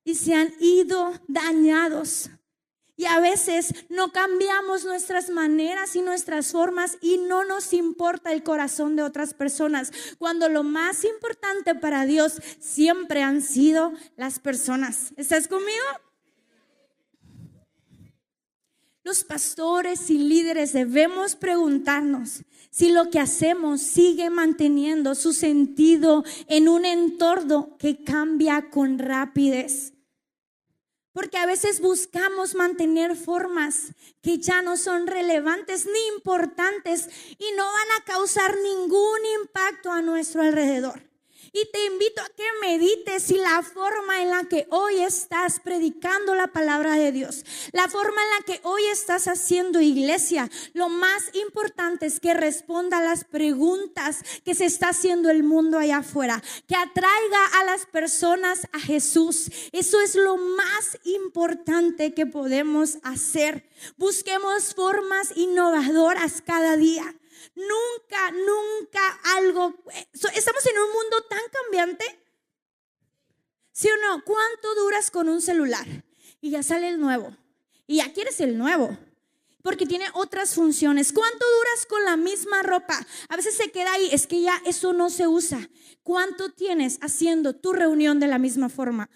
Y 0.04 0.16
se 0.16 0.34
han 0.34 0.52
ido 0.58 1.12
dañados 1.28 2.30
y 2.96 3.06
a 3.06 3.20
veces 3.20 3.86
no 3.88 4.12
cambiamos 4.12 4.84
nuestras 4.84 5.30
maneras 5.30 5.96
y 5.96 6.02
nuestras 6.02 6.52
formas 6.52 6.98
y 7.00 7.18
no 7.18 7.44
nos 7.44 7.72
importa 7.72 8.32
el 8.32 8.42
corazón 8.42 8.96
de 8.96 9.02
otras 9.02 9.34
personas, 9.34 9.92
cuando 10.18 10.48
lo 10.48 10.62
más 10.62 11.04
importante 11.04 11.74
para 11.74 12.06
Dios 12.06 12.40
siempre 12.60 13.22
han 13.22 13.42
sido 13.42 13.92
las 14.16 14.38
personas. 14.38 15.12
¿Estás 15.16 15.48
conmigo? 15.48 15.84
Los 19.04 19.22
pastores 19.22 20.08
y 20.08 20.16
líderes 20.16 20.72
debemos 20.72 21.36
preguntarnos 21.36 22.40
si 22.70 22.90
lo 22.90 23.10
que 23.10 23.20
hacemos 23.20 23.82
sigue 23.82 24.30
manteniendo 24.30 25.14
su 25.14 25.34
sentido 25.34 26.24
en 26.48 26.70
un 26.70 26.86
entorno 26.86 27.76
que 27.78 28.02
cambia 28.02 28.70
con 28.70 28.98
rapidez. 28.98 29.92
Porque 31.12 31.36
a 31.36 31.44
veces 31.44 31.82
buscamos 31.82 32.54
mantener 32.54 33.14
formas 33.14 33.92
que 34.22 34.38
ya 34.38 34.62
no 34.62 34.78
son 34.78 35.06
relevantes 35.06 35.84
ni 35.84 36.16
importantes 36.16 37.10
y 37.38 37.44
no 37.58 37.64
van 37.64 38.00
a 38.00 38.04
causar 38.04 38.56
ningún 38.56 39.20
impacto 39.42 39.92
a 39.92 40.00
nuestro 40.00 40.40
alrededor. 40.40 41.13
Y 41.56 41.70
te 41.70 41.86
invito 41.86 42.20
a 42.20 42.28
que 42.30 42.42
medites 42.60 43.22
si 43.22 43.36
la 43.36 43.62
forma 43.62 44.20
en 44.20 44.30
la 44.30 44.42
que 44.48 44.66
hoy 44.70 44.98
estás 44.98 45.60
predicando 45.60 46.34
la 46.34 46.48
palabra 46.48 46.96
de 46.96 47.12
Dios, 47.12 47.44
la 47.70 47.88
forma 47.88 48.20
en 48.20 48.30
la 48.30 48.44
que 48.44 48.60
hoy 48.64 48.82
estás 48.86 49.28
haciendo 49.28 49.80
iglesia, 49.80 50.50
lo 50.72 50.88
más 50.88 51.22
importante 51.32 52.06
es 52.06 52.18
que 52.18 52.34
responda 52.34 52.98
a 52.98 53.04
las 53.04 53.22
preguntas 53.22 54.24
que 54.44 54.56
se 54.56 54.64
está 54.64 54.88
haciendo 54.88 55.30
el 55.30 55.44
mundo 55.44 55.78
allá 55.78 55.98
afuera, 55.98 56.42
que 56.66 56.74
atraiga 56.74 57.46
a 57.60 57.64
las 57.66 57.86
personas 57.86 58.66
a 58.72 58.80
Jesús. 58.80 59.48
Eso 59.70 60.00
es 60.00 60.16
lo 60.16 60.36
más 60.36 60.98
importante 61.04 62.14
que 62.14 62.26
podemos 62.26 62.98
hacer. 63.04 63.64
Busquemos 63.96 64.74
formas 64.74 65.30
innovadoras 65.36 66.42
cada 66.44 66.76
día. 66.76 67.14
Nunca, 67.54 68.30
nunca 68.30 69.20
algo. 69.36 69.74
Estamos 70.34 70.66
en 70.66 70.78
un 70.78 70.92
mundo 70.92 71.22
tan 71.28 71.42
cambiante. 71.52 72.04
¿Sí 73.72 73.88
o 73.88 73.96
no? 73.96 74.24
¿Cuánto 74.24 74.74
duras 74.76 75.10
con 75.10 75.28
un 75.28 75.42
celular? 75.42 75.86
Y 76.40 76.50
ya 76.50 76.62
sale 76.62 76.88
el 76.88 77.00
nuevo. 77.00 77.36
Y 77.86 77.96
ya 77.96 78.12
quieres 78.12 78.40
el 78.40 78.56
nuevo. 78.56 78.96
Porque 79.62 79.86
tiene 79.86 80.06
otras 80.14 80.54
funciones. 80.54 81.12
¿Cuánto 81.12 81.44
duras 81.44 81.86
con 81.86 82.04
la 82.04 82.16
misma 82.16 82.62
ropa? 82.62 83.04
A 83.28 83.36
veces 83.36 83.56
se 83.56 83.70
queda 83.70 83.92
ahí, 83.92 84.08
es 84.12 84.26
que 84.26 84.42
ya 84.42 84.60
eso 84.66 84.92
no 84.92 85.10
se 85.10 85.26
usa. 85.26 85.70
¿Cuánto 86.02 86.52
tienes 86.52 86.98
haciendo 87.00 87.54
tu 87.56 87.72
reunión 87.72 88.20
de 88.20 88.28
la 88.28 88.38
misma 88.38 88.68
forma? 88.68 89.08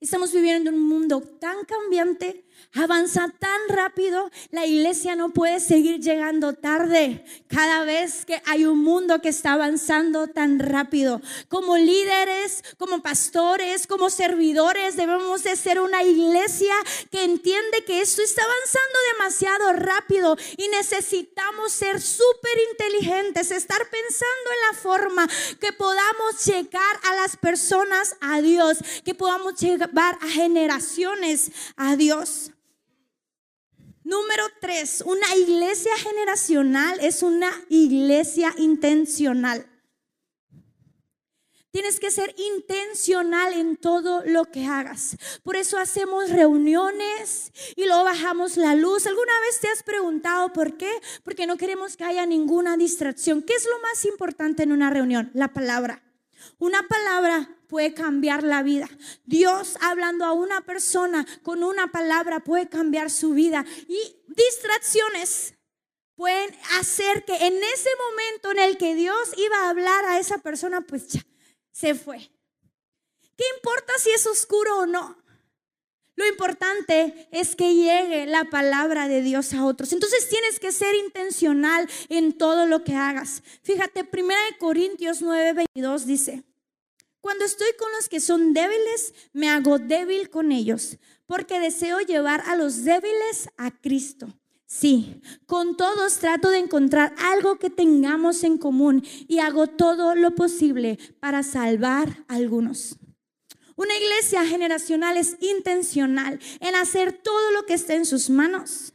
Estamos 0.00 0.32
viviendo 0.32 0.70
en 0.70 0.76
un 0.76 0.88
mundo 0.88 1.20
tan 1.20 1.64
cambiante 1.64 2.46
avanza 2.72 3.32
tan 3.38 3.60
rápido, 3.68 4.30
la 4.50 4.66
iglesia 4.66 5.16
no 5.16 5.30
puede 5.30 5.60
seguir 5.60 6.00
llegando 6.00 6.52
tarde 6.52 7.24
cada 7.48 7.84
vez 7.84 8.24
que 8.24 8.40
hay 8.46 8.64
un 8.64 8.82
mundo 8.82 9.20
que 9.20 9.28
está 9.28 9.52
avanzando 9.54 10.28
tan 10.28 10.58
rápido. 10.58 11.20
Como 11.48 11.76
líderes, 11.76 12.62
como 12.78 13.02
pastores, 13.02 13.86
como 13.86 14.10
servidores, 14.10 14.96
debemos 14.96 15.42
de 15.42 15.56
ser 15.56 15.80
una 15.80 16.02
iglesia 16.02 16.74
que 17.10 17.24
entiende 17.24 17.84
que 17.84 18.00
esto 18.00 18.22
está 18.22 18.42
avanzando 18.42 18.98
demasiado 19.12 19.72
rápido 19.72 20.36
y 20.56 20.68
necesitamos 20.68 21.72
ser 21.72 22.00
súper 22.00 22.58
inteligentes, 22.70 23.50
estar 23.50 23.80
pensando 23.90 24.50
en 24.50 24.74
la 24.74 24.80
forma 24.80 25.28
que 25.60 25.72
podamos 25.72 26.44
llegar 26.44 27.00
a 27.10 27.14
las 27.16 27.36
personas 27.36 28.16
a 28.20 28.40
Dios, 28.40 28.78
que 29.04 29.14
podamos 29.14 29.54
llevar 29.56 30.18
a 30.20 30.28
generaciones 30.28 31.50
a 31.76 31.96
Dios. 31.96 32.49
Número 34.02 34.44
tres, 34.60 35.02
una 35.04 35.36
iglesia 35.36 35.92
generacional 35.98 36.98
es 37.00 37.22
una 37.22 37.50
iglesia 37.68 38.54
intencional. 38.56 39.66
Tienes 41.70 42.00
que 42.00 42.10
ser 42.10 42.34
intencional 42.36 43.52
en 43.52 43.76
todo 43.76 44.24
lo 44.24 44.46
que 44.46 44.66
hagas. 44.66 45.16
Por 45.44 45.54
eso 45.54 45.78
hacemos 45.78 46.30
reuniones 46.30 47.52
y 47.76 47.84
luego 47.84 48.02
bajamos 48.02 48.56
la 48.56 48.74
luz. 48.74 49.06
¿Alguna 49.06 49.38
vez 49.42 49.60
te 49.60 49.68
has 49.68 49.84
preguntado 49.84 50.52
por 50.52 50.76
qué? 50.76 50.90
Porque 51.22 51.46
no 51.46 51.56
queremos 51.56 51.96
que 51.96 52.04
haya 52.04 52.26
ninguna 52.26 52.76
distracción. 52.76 53.42
¿Qué 53.42 53.54
es 53.54 53.66
lo 53.66 53.78
más 53.82 54.04
importante 54.04 54.64
en 54.64 54.72
una 54.72 54.90
reunión? 54.90 55.30
La 55.32 55.52
palabra. 55.52 56.02
Una 56.58 56.82
palabra 56.88 57.56
puede 57.70 57.94
cambiar 57.94 58.42
la 58.42 58.62
vida. 58.64 58.90
Dios 59.24 59.76
hablando 59.80 60.24
a 60.24 60.32
una 60.32 60.60
persona 60.60 61.24
con 61.44 61.62
una 61.62 61.86
palabra 61.92 62.40
puede 62.40 62.68
cambiar 62.68 63.10
su 63.10 63.30
vida. 63.30 63.64
Y 63.88 63.98
distracciones 64.26 65.54
pueden 66.16 66.54
hacer 66.78 67.24
que 67.24 67.36
en 67.36 67.54
ese 67.62 67.90
momento 67.96 68.50
en 68.50 68.58
el 68.58 68.76
que 68.76 68.96
Dios 68.96 69.30
iba 69.38 69.56
a 69.56 69.70
hablar 69.70 70.04
a 70.04 70.18
esa 70.18 70.38
persona, 70.38 70.80
pues 70.80 71.08
ya 71.08 71.20
se 71.70 71.94
fue. 71.94 72.18
¿Qué 73.36 73.44
importa 73.56 73.92
si 73.98 74.10
es 74.10 74.26
oscuro 74.26 74.80
o 74.80 74.86
no? 74.86 75.16
Lo 76.16 76.26
importante 76.26 77.28
es 77.30 77.56
que 77.56 77.74
llegue 77.74 78.26
la 78.26 78.44
palabra 78.44 79.08
de 79.08 79.22
Dios 79.22 79.54
a 79.54 79.64
otros. 79.64 79.92
Entonces 79.94 80.28
tienes 80.28 80.60
que 80.60 80.72
ser 80.72 80.94
intencional 80.96 81.88
en 82.10 82.36
todo 82.36 82.66
lo 82.66 82.84
que 82.84 82.94
hagas. 82.94 83.42
Fíjate, 83.62 84.02
1 84.02 84.34
Corintios 84.58 85.22
9:22 85.22 86.04
dice, 86.04 86.42
cuando 87.20 87.44
estoy 87.44 87.68
con 87.78 87.90
los 87.92 88.08
que 88.08 88.20
son 88.20 88.52
débiles, 88.52 89.14
me 89.32 89.48
hago 89.48 89.78
débil 89.78 90.30
con 90.30 90.52
ellos, 90.52 90.98
porque 91.26 91.60
deseo 91.60 92.00
llevar 92.00 92.42
a 92.46 92.56
los 92.56 92.84
débiles 92.84 93.48
a 93.56 93.70
Cristo. 93.70 94.28
Sí, 94.66 95.20
con 95.46 95.76
todos 95.76 96.18
trato 96.18 96.48
de 96.48 96.58
encontrar 96.58 97.14
algo 97.18 97.58
que 97.58 97.70
tengamos 97.70 98.44
en 98.44 98.56
común 98.56 99.04
y 99.26 99.40
hago 99.40 99.66
todo 99.66 100.14
lo 100.14 100.34
posible 100.36 100.98
para 101.18 101.42
salvar 101.42 102.24
a 102.28 102.36
algunos. 102.36 102.96
Una 103.74 103.96
iglesia 103.96 104.46
generacional 104.46 105.16
es 105.16 105.36
intencional 105.40 106.38
en 106.60 106.74
hacer 106.76 107.12
todo 107.12 107.50
lo 107.50 107.66
que 107.66 107.74
esté 107.74 107.94
en 107.96 108.06
sus 108.06 108.30
manos. 108.30 108.92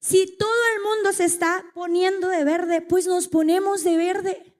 Si 0.00 0.36
todo 0.36 0.64
el 0.74 0.82
mundo 0.82 1.12
se 1.12 1.26
está 1.26 1.64
poniendo 1.74 2.28
de 2.28 2.42
verde, 2.42 2.80
pues 2.80 3.06
nos 3.06 3.28
ponemos 3.28 3.84
de 3.84 3.96
verde 3.96 4.51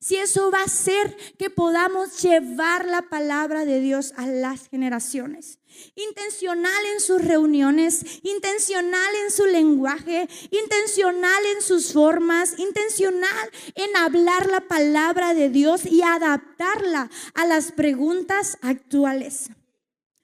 si 0.00 0.16
eso 0.16 0.50
va 0.50 0.60
a 0.60 0.64
hacer 0.64 1.16
que 1.38 1.50
podamos 1.50 2.22
llevar 2.22 2.84
la 2.84 3.02
palabra 3.02 3.64
de 3.64 3.80
Dios 3.80 4.12
a 4.16 4.26
las 4.26 4.68
generaciones. 4.68 5.58
Intencional 5.96 6.84
en 6.94 7.00
sus 7.00 7.24
reuniones, 7.24 8.20
intencional 8.22 9.14
en 9.24 9.30
su 9.30 9.46
lenguaje, 9.46 10.28
intencional 10.50 11.44
en 11.56 11.62
sus 11.62 11.92
formas, 11.92 12.58
intencional 12.58 13.50
en 13.74 13.96
hablar 13.96 14.46
la 14.46 14.60
palabra 14.60 15.34
de 15.34 15.50
Dios 15.50 15.84
y 15.84 16.02
adaptarla 16.02 17.10
a 17.34 17.46
las 17.46 17.72
preguntas 17.72 18.58
actuales. 18.62 19.50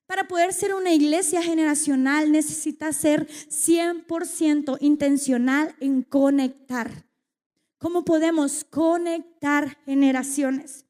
Para 0.07 0.29
poder 0.29 0.53
ser 0.53 0.75
una 0.75 0.93
iglesia 0.93 1.43
generacional 1.43 2.31
necesita 2.31 2.93
ser 2.93 3.27
100% 3.27 4.77
intencional 4.81 5.75
en 5.81 6.03
conectar 6.03 7.05
cómo 7.85 8.03
podemos 8.03 8.65
conectar 8.65 9.77
generaciones. 9.85 10.87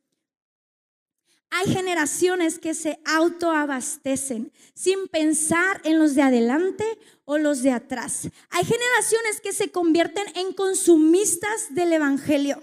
Hay 1.51 1.75
generaciones 1.75 2.61
que 2.61 2.73
se 2.73 3.01
autoabastecen 3.05 4.53
sin 4.75 5.09
pensar 5.09 5.81
en 5.83 5.99
los 5.99 6.15
de 6.15 6.23
adelante 6.23 6.85
o 7.25 7.37
los 7.37 7.65
de 7.65 7.73
atrás. 7.73 8.29
Hay 8.49 8.65
generaciones 8.65 9.41
que 9.43 9.53
se 9.53 9.73
convierten 9.73 10.25
en 10.37 10.53
consumistas 10.53 11.75
del 11.75 11.95
Evangelio. 11.95 12.63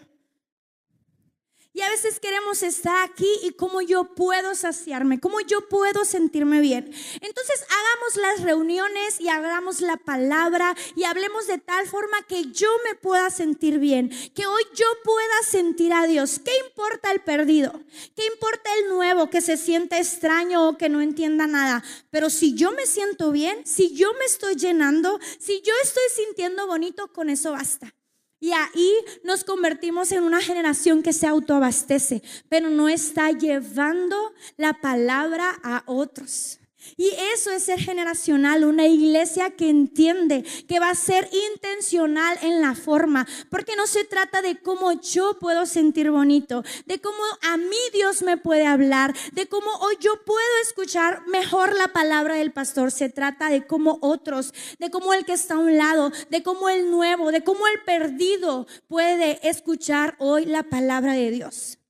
Y 1.74 1.80
a 1.82 1.90
veces 1.90 2.20
queremos 2.20 2.64
estar 2.64 3.10
aquí 3.10 3.30
y 3.44 3.52
cómo 3.52 3.82
yo 3.82 4.14
puedo 4.14 4.56
saciarme, 4.56 5.22
cómo 5.22 5.40
yo 5.40 5.70
puedo 5.70 6.04
sentirme 6.04 6.60
bien. 6.60 6.92
Entonces 7.22 7.66
hagamos 7.70 8.16
las 8.18 8.42
reuniones 8.42 9.22
y 9.22 9.30
hagamos 9.30 9.80
la 9.80 9.96
palabra 9.96 10.76
y 10.98 11.06
hablemos 11.06 11.48
de 11.48 11.60
tal 11.60 11.88
forma 11.88 12.24
que 12.28 12.52
yo 12.52 12.70
me 12.84 12.96
pueda 12.96 13.30
sentir 13.30 13.80
bien, 13.80 14.10
que 14.36 14.46
hoy 14.46 14.64
yo 14.76 14.86
pueda 15.06 15.44
sentir 15.50 15.94
a 15.94 16.08
Dios. 16.08 16.40
¿Qué 16.44 16.52
importa 16.68 17.10
el 17.12 17.22
perdido? 17.22 17.72
¿Qué 18.18 18.26
importa 18.26 18.70
el 18.80 18.90
nuevo 18.90 19.30
que 19.30 19.40
se 19.40 19.56
siente 19.56 19.98
extraño 19.98 20.68
o 20.68 20.78
que 20.78 20.90
no 20.90 21.00
entienda 21.00 21.48
nada? 21.48 21.84
Pero 22.10 22.30
si 22.30 22.54
yo 22.54 22.74
me 22.74 22.86
siento 22.86 23.32
bien, 23.32 23.66
si 23.66 23.96
yo 23.96 24.14
me 24.16 24.26
estoy 24.26 24.56
llenando, 24.56 25.22
si 25.40 25.62
yo 25.62 25.74
estoy 25.84 26.04
sintiendo 26.14 26.68
bonito, 26.68 27.14
con 27.14 27.30
eso 27.30 27.54
basta. 27.54 27.94
Y 28.42 28.54
ahí 28.54 28.92
nos 29.24 29.44
convertimos 29.44 30.12
en 30.12 30.24
una 30.24 30.42
generación 30.42 31.04
que 31.04 31.14
se 31.14 31.28
autoabastece, 31.28 32.24
pero 32.50 32.72
no 32.72 32.90
está 32.90 33.30
llevando 33.32 34.18
la 34.58 34.82
palabra 34.82 35.60
a 35.64 35.84
otros. 35.86 36.61
Y 36.98 37.10
eso 37.34 37.52
es 37.52 37.64
ser 37.64 37.80
generacional, 37.80 38.64
una 38.64 38.88
iglesia 38.88 39.52
que 39.52 39.70
entiende 39.70 40.44
que 40.68 40.80
va 40.80 40.90
a 40.90 40.96
ser 40.96 41.30
intencional 41.54 42.38
en 42.42 42.62
la 42.62 42.76
forma, 42.76 43.28
porque 43.50 43.76
no 43.76 43.88
se 43.88 44.06
trata 44.06 44.42
de 44.42 44.60
cómo 44.62 44.94
yo 45.02 45.38
puedo 45.40 45.66
sentir 45.66 46.12
bonito, 46.12 46.64
de 46.86 47.00
cómo 47.00 47.24
a 47.42 47.58
mí 47.58 47.78
Dios 47.94 48.22
me 48.22 48.38
puede 48.38 48.66
hablar, 48.66 49.16
de 49.34 49.48
cómo 49.48 49.72
hoy 49.82 49.96
yo 50.00 50.24
puedo 50.26 50.40
escuchar 50.64 51.26
mejor 51.28 51.76
la 51.76 51.90
palabra 51.90 52.36
del 52.36 52.52
pastor, 52.52 52.92
se 52.92 53.10
trata 53.10 53.50
de 53.50 53.66
cómo 53.66 54.00
otros, 54.02 54.54
de 54.80 54.90
cómo 54.90 55.14
el 55.14 55.26
que 55.26 55.34
está 55.34 55.56
a 55.56 55.60
un 55.60 55.78
lado, 55.78 56.12
de 56.30 56.44
cómo 56.44 56.70
el 56.70 56.90
nuevo, 56.92 57.32
de 57.32 57.44
cómo 57.44 57.68
el 57.68 57.82
perdido 57.84 58.68
puede 58.88 59.40
escuchar 59.48 60.16
hoy 60.20 60.46
la 60.46 60.64
palabra 60.64 61.14
de 61.14 61.32
Dios. 61.32 61.81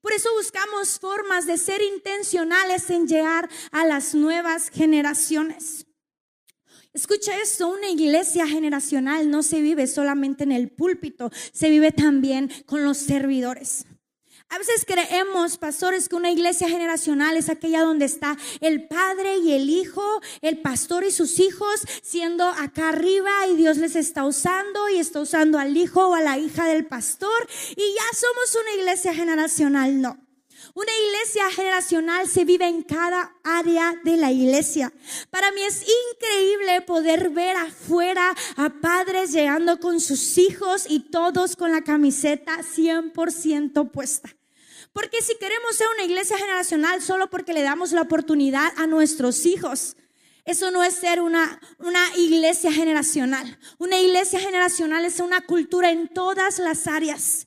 Por 0.00 0.12
eso 0.12 0.32
buscamos 0.34 0.98
formas 0.98 1.46
de 1.46 1.58
ser 1.58 1.82
intencionales 1.82 2.90
en 2.90 3.08
llegar 3.08 3.48
a 3.72 3.84
las 3.86 4.14
nuevas 4.14 4.70
generaciones. 4.70 5.86
Escucha 6.92 7.38
esto, 7.42 7.68
una 7.68 7.90
iglesia 7.90 8.46
generacional 8.46 9.30
no 9.30 9.42
se 9.42 9.60
vive 9.60 9.86
solamente 9.86 10.44
en 10.44 10.52
el 10.52 10.70
púlpito, 10.70 11.30
se 11.52 11.68
vive 11.68 11.92
también 11.92 12.50
con 12.64 12.84
los 12.84 12.96
servidores. 12.96 13.84
A 14.48 14.58
veces 14.58 14.84
creemos, 14.86 15.58
pastores, 15.58 16.08
que 16.08 16.16
una 16.16 16.30
iglesia 16.30 16.68
generacional 16.68 17.36
es 17.36 17.48
aquella 17.48 17.82
donde 17.82 18.04
está 18.04 18.36
el 18.60 18.86
padre 18.86 19.38
y 19.38 19.52
el 19.52 19.68
hijo, 19.68 20.20
el 20.40 20.58
pastor 20.58 21.04
y 21.04 21.10
sus 21.10 21.40
hijos 21.40 21.80
siendo 22.02 22.44
acá 22.44 22.90
arriba 22.90 23.30
y 23.50 23.56
Dios 23.56 23.76
les 23.78 23.96
está 23.96 24.24
usando 24.24 24.88
y 24.88 24.98
está 24.98 25.20
usando 25.20 25.58
al 25.58 25.76
hijo 25.76 26.08
o 26.08 26.14
a 26.14 26.20
la 26.20 26.38
hija 26.38 26.66
del 26.66 26.86
pastor 26.86 27.48
y 27.70 27.94
ya 27.94 28.16
somos 28.16 28.56
una 28.62 28.74
iglesia 28.80 29.14
generacional. 29.14 30.00
No. 30.00 30.25
Una 30.76 30.92
iglesia 31.06 31.50
generacional 31.52 32.28
se 32.28 32.44
vive 32.44 32.66
en 32.66 32.82
cada 32.82 33.34
área 33.42 33.94
de 34.04 34.18
la 34.18 34.30
iglesia. 34.30 34.92
Para 35.30 35.50
mí 35.52 35.62
es 35.62 35.82
increíble 36.12 36.82
poder 36.82 37.30
ver 37.30 37.56
afuera 37.56 38.34
a 38.58 38.68
padres 38.68 39.32
llegando 39.32 39.80
con 39.80 40.00
sus 40.00 40.36
hijos 40.36 40.84
y 40.86 41.08
todos 41.10 41.56
con 41.56 41.72
la 41.72 41.80
camiseta 41.80 42.58
100% 42.58 43.90
puesta. 43.90 44.36
Porque 44.92 45.22
si 45.22 45.38
queremos 45.38 45.76
ser 45.76 45.86
una 45.94 46.04
iglesia 46.04 46.36
generacional 46.36 47.00
solo 47.00 47.30
porque 47.30 47.54
le 47.54 47.62
damos 47.62 47.92
la 47.92 48.02
oportunidad 48.02 48.70
a 48.76 48.86
nuestros 48.86 49.46
hijos, 49.46 49.96
eso 50.44 50.70
no 50.70 50.84
es 50.84 50.92
ser 50.92 51.22
una, 51.22 51.58
una 51.78 52.04
iglesia 52.18 52.70
generacional. 52.70 53.58
Una 53.78 53.98
iglesia 53.98 54.40
generacional 54.40 55.06
es 55.06 55.20
una 55.20 55.40
cultura 55.40 55.90
en 55.90 56.08
todas 56.08 56.58
las 56.58 56.86
áreas. 56.86 57.45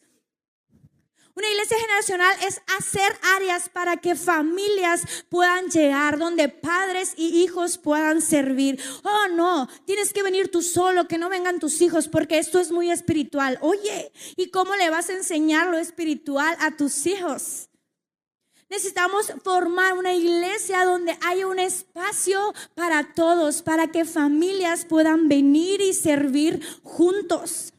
Iglesia 1.59 1.77
generacional 1.77 2.37
es 2.47 2.61
hacer 2.77 3.19
áreas 3.35 3.67
para 3.67 3.97
que 3.97 4.15
familias 4.15 5.03
puedan 5.27 5.67
llegar, 5.67 6.17
donde 6.17 6.47
padres 6.47 7.13
y 7.17 7.43
hijos 7.43 7.77
puedan 7.77 8.21
servir. 8.21 8.81
Oh, 9.03 9.27
no, 9.35 9.67
tienes 9.83 10.13
que 10.13 10.23
venir 10.23 10.49
tú 10.49 10.61
solo, 10.61 11.09
que 11.09 11.17
no 11.17 11.27
vengan 11.27 11.59
tus 11.59 11.81
hijos, 11.81 12.07
porque 12.07 12.39
esto 12.39 12.61
es 12.61 12.71
muy 12.71 12.89
espiritual. 12.89 13.57
Oye, 13.59 14.13
¿y 14.37 14.51
cómo 14.51 14.73
le 14.77 14.89
vas 14.89 15.09
a 15.09 15.17
enseñar 15.17 15.67
lo 15.67 15.77
espiritual 15.77 16.55
a 16.61 16.77
tus 16.77 17.05
hijos? 17.05 17.67
Necesitamos 18.69 19.33
formar 19.43 19.97
una 19.97 20.13
iglesia 20.13 20.85
donde 20.85 21.17
haya 21.27 21.45
un 21.45 21.59
espacio 21.59 22.53
para 22.73 23.13
todos, 23.13 23.63
para 23.63 23.87
que 23.87 24.05
familias 24.05 24.85
puedan 24.85 25.27
venir 25.27 25.81
y 25.81 25.93
servir 25.93 26.65
juntos. 26.83 27.73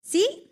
¿Sí? 0.00 0.48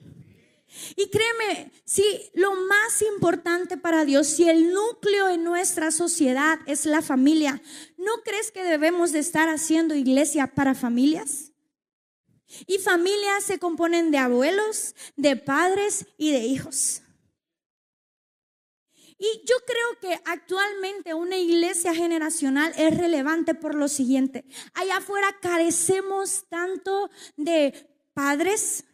Y 0.96 1.10
créeme, 1.10 1.72
si 1.84 2.30
lo 2.34 2.54
más 2.54 3.02
importante 3.02 3.76
para 3.76 4.04
Dios, 4.04 4.26
si 4.26 4.48
el 4.48 4.72
núcleo 4.72 5.28
en 5.28 5.44
nuestra 5.44 5.90
sociedad 5.90 6.58
es 6.66 6.86
la 6.86 7.02
familia, 7.02 7.62
¿no 7.96 8.22
crees 8.24 8.50
que 8.50 8.64
debemos 8.64 9.12
de 9.12 9.18
estar 9.18 9.48
haciendo 9.48 9.94
iglesia 9.94 10.48
para 10.48 10.74
familias? 10.74 11.52
Y 12.66 12.78
familias 12.78 13.44
se 13.44 13.58
componen 13.58 14.10
de 14.10 14.18
abuelos, 14.18 14.94
de 15.16 15.36
padres 15.36 16.06
y 16.16 16.32
de 16.32 16.40
hijos. 16.40 17.02
Y 19.22 19.44
yo 19.46 19.54
creo 19.66 20.00
que 20.00 20.20
actualmente 20.24 21.12
una 21.12 21.36
iglesia 21.36 21.94
generacional 21.94 22.72
es 22.78 22.96
relevante 22.96 23.54
por 23.54 23.74
lo 23.74 23.86
siguiente. 23.86 24.46
Allá 24.72 24.96
afuera 24.96 25.36
carecemos 25.42 26.46
tanto 26.48 27.10
de 27.36 27.74
padres, 28.14 28.84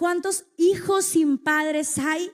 ¿Cuántos 0.00 0.46
hijos 0.56 1.04
sin 1.04 1.36
padres 1.36 1.98
hay? 1.98 2.32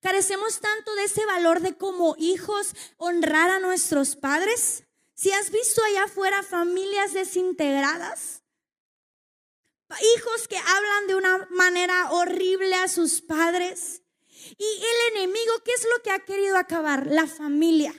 Carecemos 0.00 0.60
tanto 0.60 0.94
de 0.94 1.04
ese 1.04 1.26
valor 1.26 1.60
de 1.60 1.76
como 1.76 2.16
hijos 2.16 2.74
honrar 2.96 3.50
a 3.50 3.58
nuestros 3.58 4.16
padres. 4.16 4.84
Si 5.12 5.30
has 5.30 5.50
visto 5.50 5.84
allá 5.84 6.04
afuera 6.04 6.42
familias 6.42 7.12
desintegradas, 7.12 8.44
hijos 10.16 10.48
que 10.48 10.56
hablan 10.56 11.06
de 11.06 11.16
una 11.16 11.48
manera 11.50 12.12
horrible 12.12 12.74
a 12.76 12.88
sus 12.88 13.20
padres. 13.20 14.00
Y 14.56 14.64
el 14.64 15.18
enemigo, 15.18 15.52
¿qué 15.62 15.72
es 15.72 15.84
lo 15.84 16.02
que 16.02 16.12
ha 16.12 16.24
querido 16.24 16.56
acabar? 16.56 17.08
La 17.08 17.26
familia 17.26 17.94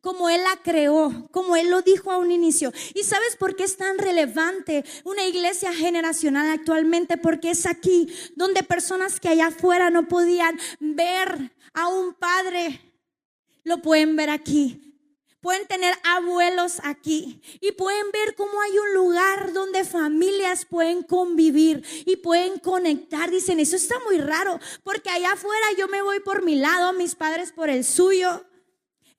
como 0.00 0.30
Él 0.30 0.42
la 0.42 0.56
creó, 0.62 1.28
como 1.30 1.56
Él 1.56 1.70
lo 1.70 1.82
dijo 1.82 2.10
a 2.10 2.18
un 2.18 2.32
inicio. 2.32 2.72
¿Y 2.94 3.02
sabes 3.04 3.36
por 3.36 3.56
qué 3.56 3.64
es 3.64 3.76
tan 3.76 3.98
relevante 3.98 4.84
una 5.04 5.24
iglesia 5.24 5.72
generacional 5.72 6.48
actualmente? 6.50 7.16
Porque 7.16 7.50
es 7.50 7.66
aquí 7.66 8.08
donde 8.36 8.62
personas 8.62 9.20
que 9.20 9.28
allá 9.28 9.48
afuera 9.48 9.90
no 9.90 10.08
podían 10.08 10.58
ver 10.78 11.52
a 11.74 11.88
un 11.88 12.14
padre, 12.14 12.80
lo 13.64 13.82
pueden 13.82 14.16
ver 14.16 14.30
aquí. 14.30 14.86
Pueden 15.40 15.66
tener 15.66 15.94
abuelos 16.04 16.80
aquí 16.84 17.40
y 17.62 17.72
pueden 17.72 18.10
ver 18.12 18.34
cómo 18.34 18.60
hay 18.60 18.78
un 18.78 18.92
lugar 18.92 19.54
donde 19.54 19.84
familias 19.84 20.66
pueden 20.66 21.02
convivir 21.02 21.82
y 22.04 22.16
pueden 22.16 22.58
conectar. 22.58 23.30
Dicen, 23.30 23.58
eso 23.58 23.74
está 23.74 23.98
muy 24.00 24.18
raro, 24.18 24.60
porque 24.82 25.08
allá 25.08 25.32
afuera 25.32 25.66
yo 25.78 25.88
me 25.88 26.02
voy 26.02 26.20
por 26.20 26.44
mi 26.44 26.56
lado, 26.56 26.92
mis 26.92 27.14
padres 27.14 27.52
por 27.52 27.70
el 27.70 27.86
suyo. 27.86 28.44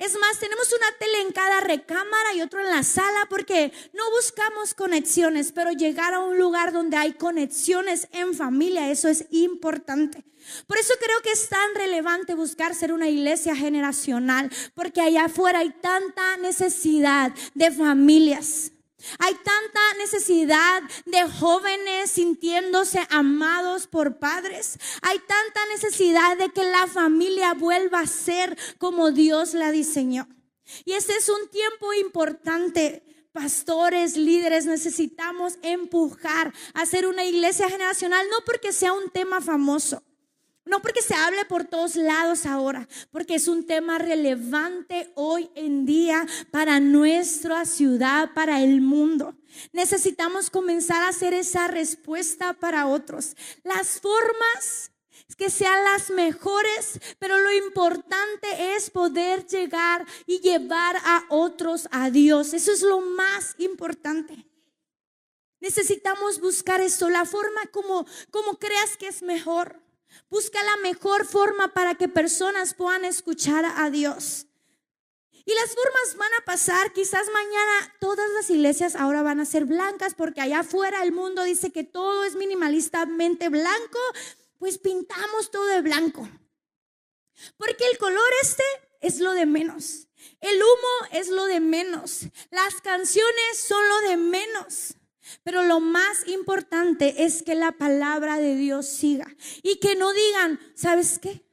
Es 0.01 0.17
más, 0.17 0.39
tenemos 0.39 0.67
una 0.73 0.97
tele 0.97 1.21
en 1.21 1.31
cada 1.31 1.61
recámara 1.61 2.33
y 2.33 2.41
otro 2.41 2.59
en 2.59 2.71
la 2.71 2.81
sala 2.81 3.27
porque 3.29 3.71
no 3.93 4.09
buscamos 4.09 4.73
conexiones, 4.73 5.51
pero 5.51 5.73
llegar 5.73 6.15
a 6.15 6.21
un 6.21 6.39
lugar 6.39 6.71
donde 6.71 6.97
hay 6.97 7.13
conexiones 7.13 8.07
en 8.11 8.33
familia, 8.33 8.89
eso 8.89 9.09
es 9.09 9.27
importante. 9.29 10.23
Por 10.65 10.79
eso 10.79 10.95
creo 10.99 11.21
que 11.21 11.29
es 11.29 11.47
tan 11.49 11.75
relevante 11.75 12.33
buscar 12.33 12.73
ser 12.73 12.93
una 12.93 13.09
iglesia 13.09 13.55
generacional, 13.55 14.49
porque 14.73 15.01
allá 15.01 15.25
afuera 15.25 15.59
hay 15.59 15.69
tanta 15.69 16.35
necesidad 16.37 17.31
de 17.53 17.69
familias. 17.69 18.71
Hay 19.19 19.33
tanta 19.35 19.79
necesidad 19.97 20.83
de 21.05 21.29
jóvenes 21.29 22.11
sintiéndose 22.11 23.05
amados 23.09 23.87
por 23.87 24.19
padres. 24.19 24.77
Hay 25.01 25.19
tanta 25.19 25.65
necesidad 25.73 26.37
de 26.37 26.49
que 26.49 26.63
la 26.63 26.87
familia 26.87 27.53
vuelva 27.53 28.01
a 28.01 28.07
ser 28.07 28.57
como 28.77 29.11
Dios 29.11 29.53
la 29.53 29.71
diseñó. 29.71 30.27
Y 30.85 30.93
ese 30.93 31.13
es 31.13 31.29
un 31.29 31.49
tiempo 31.49 31.93
importante. 31.93 33.03
Pastores, 33.31 34.17
líderes, 34.17 34.65
necesitamos 34.65 35.57
empujar 35.61 36.53
a 36.73 36.85
ser 36.85 37.07
una 37.07 37.23
iglesia 37.23 37.69
generacional, 37.69 38.27
no 38.29 38.43
porque 38.45 38.73
sea 38.73 38.91
un 38.91 39.09
tema 39.09 39.39
famoso, 39.39 40.03
no 40.65 40.82
porque 40.82 41.02
se 41.02 41.15
hable 41.15 41.45
por 41.45 41.65
todos 41.65 41.95
lados 41.95 42.45
ahora, 42.45 42.88
porque 43.12 43.36
es 43.36 43.47
un 43.47 43.65
tema 43.65 43.97
relevante 43.97 45.12
hoy 45.15 45.50
en 45.56 45.86
día 45.86 46.26
para 46.52 46.80
nuestra 46.80 47.65
ciudad, 47.65 48.34
para 48.34 48.62
el 48.62 48.82
mundo. 48.82 49.36
Necesitamos 49.74 50.50
comenzar 50.50 51.04
a 51.04 51.10
hacer 51.10 51.34
esa 51.34 51.67
respuesta 51.67 52.54
para 52.54 52.88
otros. 52.88 53.36
Las 53.63 54.00
formas 54.00 54.91
que 55.38 55.50
sean 55.50 55.84
las 55.84 56.10
mejores, 56.10 57.00
pero 57.17 57.39
lo 57.39 57.52
importante 57.52 58.76
es 58.76 58.89
poder 58.89 59.47
llegar 59.47 60.06
y 60.28 60.39
llevar 60.39 60.97
a 60.97 61.26
otros 61.30 61.88
a 61.91 62.10
Dios. 62.10 62.54
Eso 62.54 62.71
es 62.71 62.82
lo 62.82 63.02
más 63.02 63.56
importante. 63.58 64.45
Necesitamos 65.60 66.39
buscar 66.39 66.82
eso, 66.82 67.10
la 67.10 67.26
forma 67.26 67.65
como, 67.71 68.06
como 68.30 68.58
creas 68.58 68.97
que 68.97 69.08
es 69.08 69.21
mejor. 69.21 69.80
Busca 70.31 70.63
la 70.63 70.77
mejor 70.77 71.25
forma 71.25 71.73
para 71.73 71.95
que 71.95 72.07
personas 72.07 72.73
puedan 72.73 73.03
escuchar 73.03 73.65
a 73.65 73.89
Dios. 73.89 74.47
Y 75.43 75.53
las 75.53 75.75
formas 75.75 76.15
van 76.17 76.31
a 76.39 76.45
pasar, 76.45 76.93
quizás 76.93 77.27
mañana 77.33 77.95
todas 77.99 78.29
las 78.31 78.49
iglesias 78.49 78.95
ahora 78.95 79.23
van 79.23 79.41
a 79.41 79.45
ser 79.45 79.65
blancas 79.65 80.15
porque 80.15 80.39
allá 80.39 80.59
afuera 80.59 81.03
el 81.03 81.11
mundo 81.11 81.43
dice 81.43 81.73
que 81.73 81.83
todo 81.83 82.23
es 82.23 82.35
minimalistamente 82.35 83.49
blanco, 83.49 83.99
pues 84.57 84.77
pintamos 84.77 85.51
todo 85.51 85.65
de 85.65 85.81
blanco. 85.81 86.29
Porque 87.57 87.85
el 87.91 87.97
color 87.97 88.31
este 88.41 88.63
es 89.01 89.19
lo 89.19 89.33
de 89.33 89.45
menos. 89.45 90.07
El 90.39 90.55
humo 90.55 91.09
es 91.11 91.27
lo 91.27 91.45
de 91.45 91.59
menos. 91.59 92.21
Las 92.51 92.79
canciones 92.79 93.57
son 93.67 93.85
lo 93.89 94.09
de 94.09 94.15
menos. 94.15 94.95
Pero 95.43 95.63
lo 95.63 95.79
más 95.79 96.27
importante 96.27 97.23
es 97.25 97.43
que 97.43 97.55
la 97.55 97.71
palabra 97.71 98.38
de 98.38 98.55
Dios 98.55 98.88
siga 98.88 99.27
y 99.62 99.79
que 99.79 99.95
no 99.95 100.12
digan, 100.13 100.60
¿sabes 100.75 101.19
qué? 101.19 101.43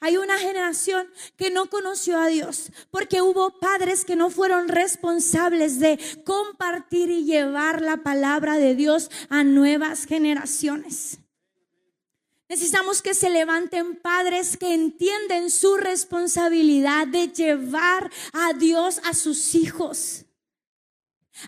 Hay 0.00 0.16
una 0.16 0.38
generación 0.38 1.08
que 1.36 1.50
no 1.50 1.68
conoció 1.68 2.18
a 2.18 2.28
Dios 2.28 2.70
porque 2.90 3.20
hubo 3.20 3.58
padres 3.58 4.04
que 4.04 4.14
no 4.14 4.30
fueron 4.30 4.68
responsables 4.68 5.80
de 5.80 5.98
compartir 6.24 7.10
y 7.10 7.24
llevar 7.24 7.82
la 7.82 7.98
palabra 7.98 8.58
de 8.58 8.76
Dios 8.76 9.10
a 9.28 9.42
nuevas 9.42 10.06
generaciones. 10.06 11.18
Necesitamos 12.48 13.02
que 13.02 13.12
se 13.12 13.28
levanten 13.28 13.96
padres 13.96 14.56
que 14.56 14.72
entienden 14.72 15.50
su 15.50 15.76
responsabilidad 15.76 17.06
de 17.08 17.28
llevar 17.28 18.10
a 18.32 18.52
Dios 18.54 19.00
a 19.04 19.14
sus 19.14 19.54
hijos 19.54 20.24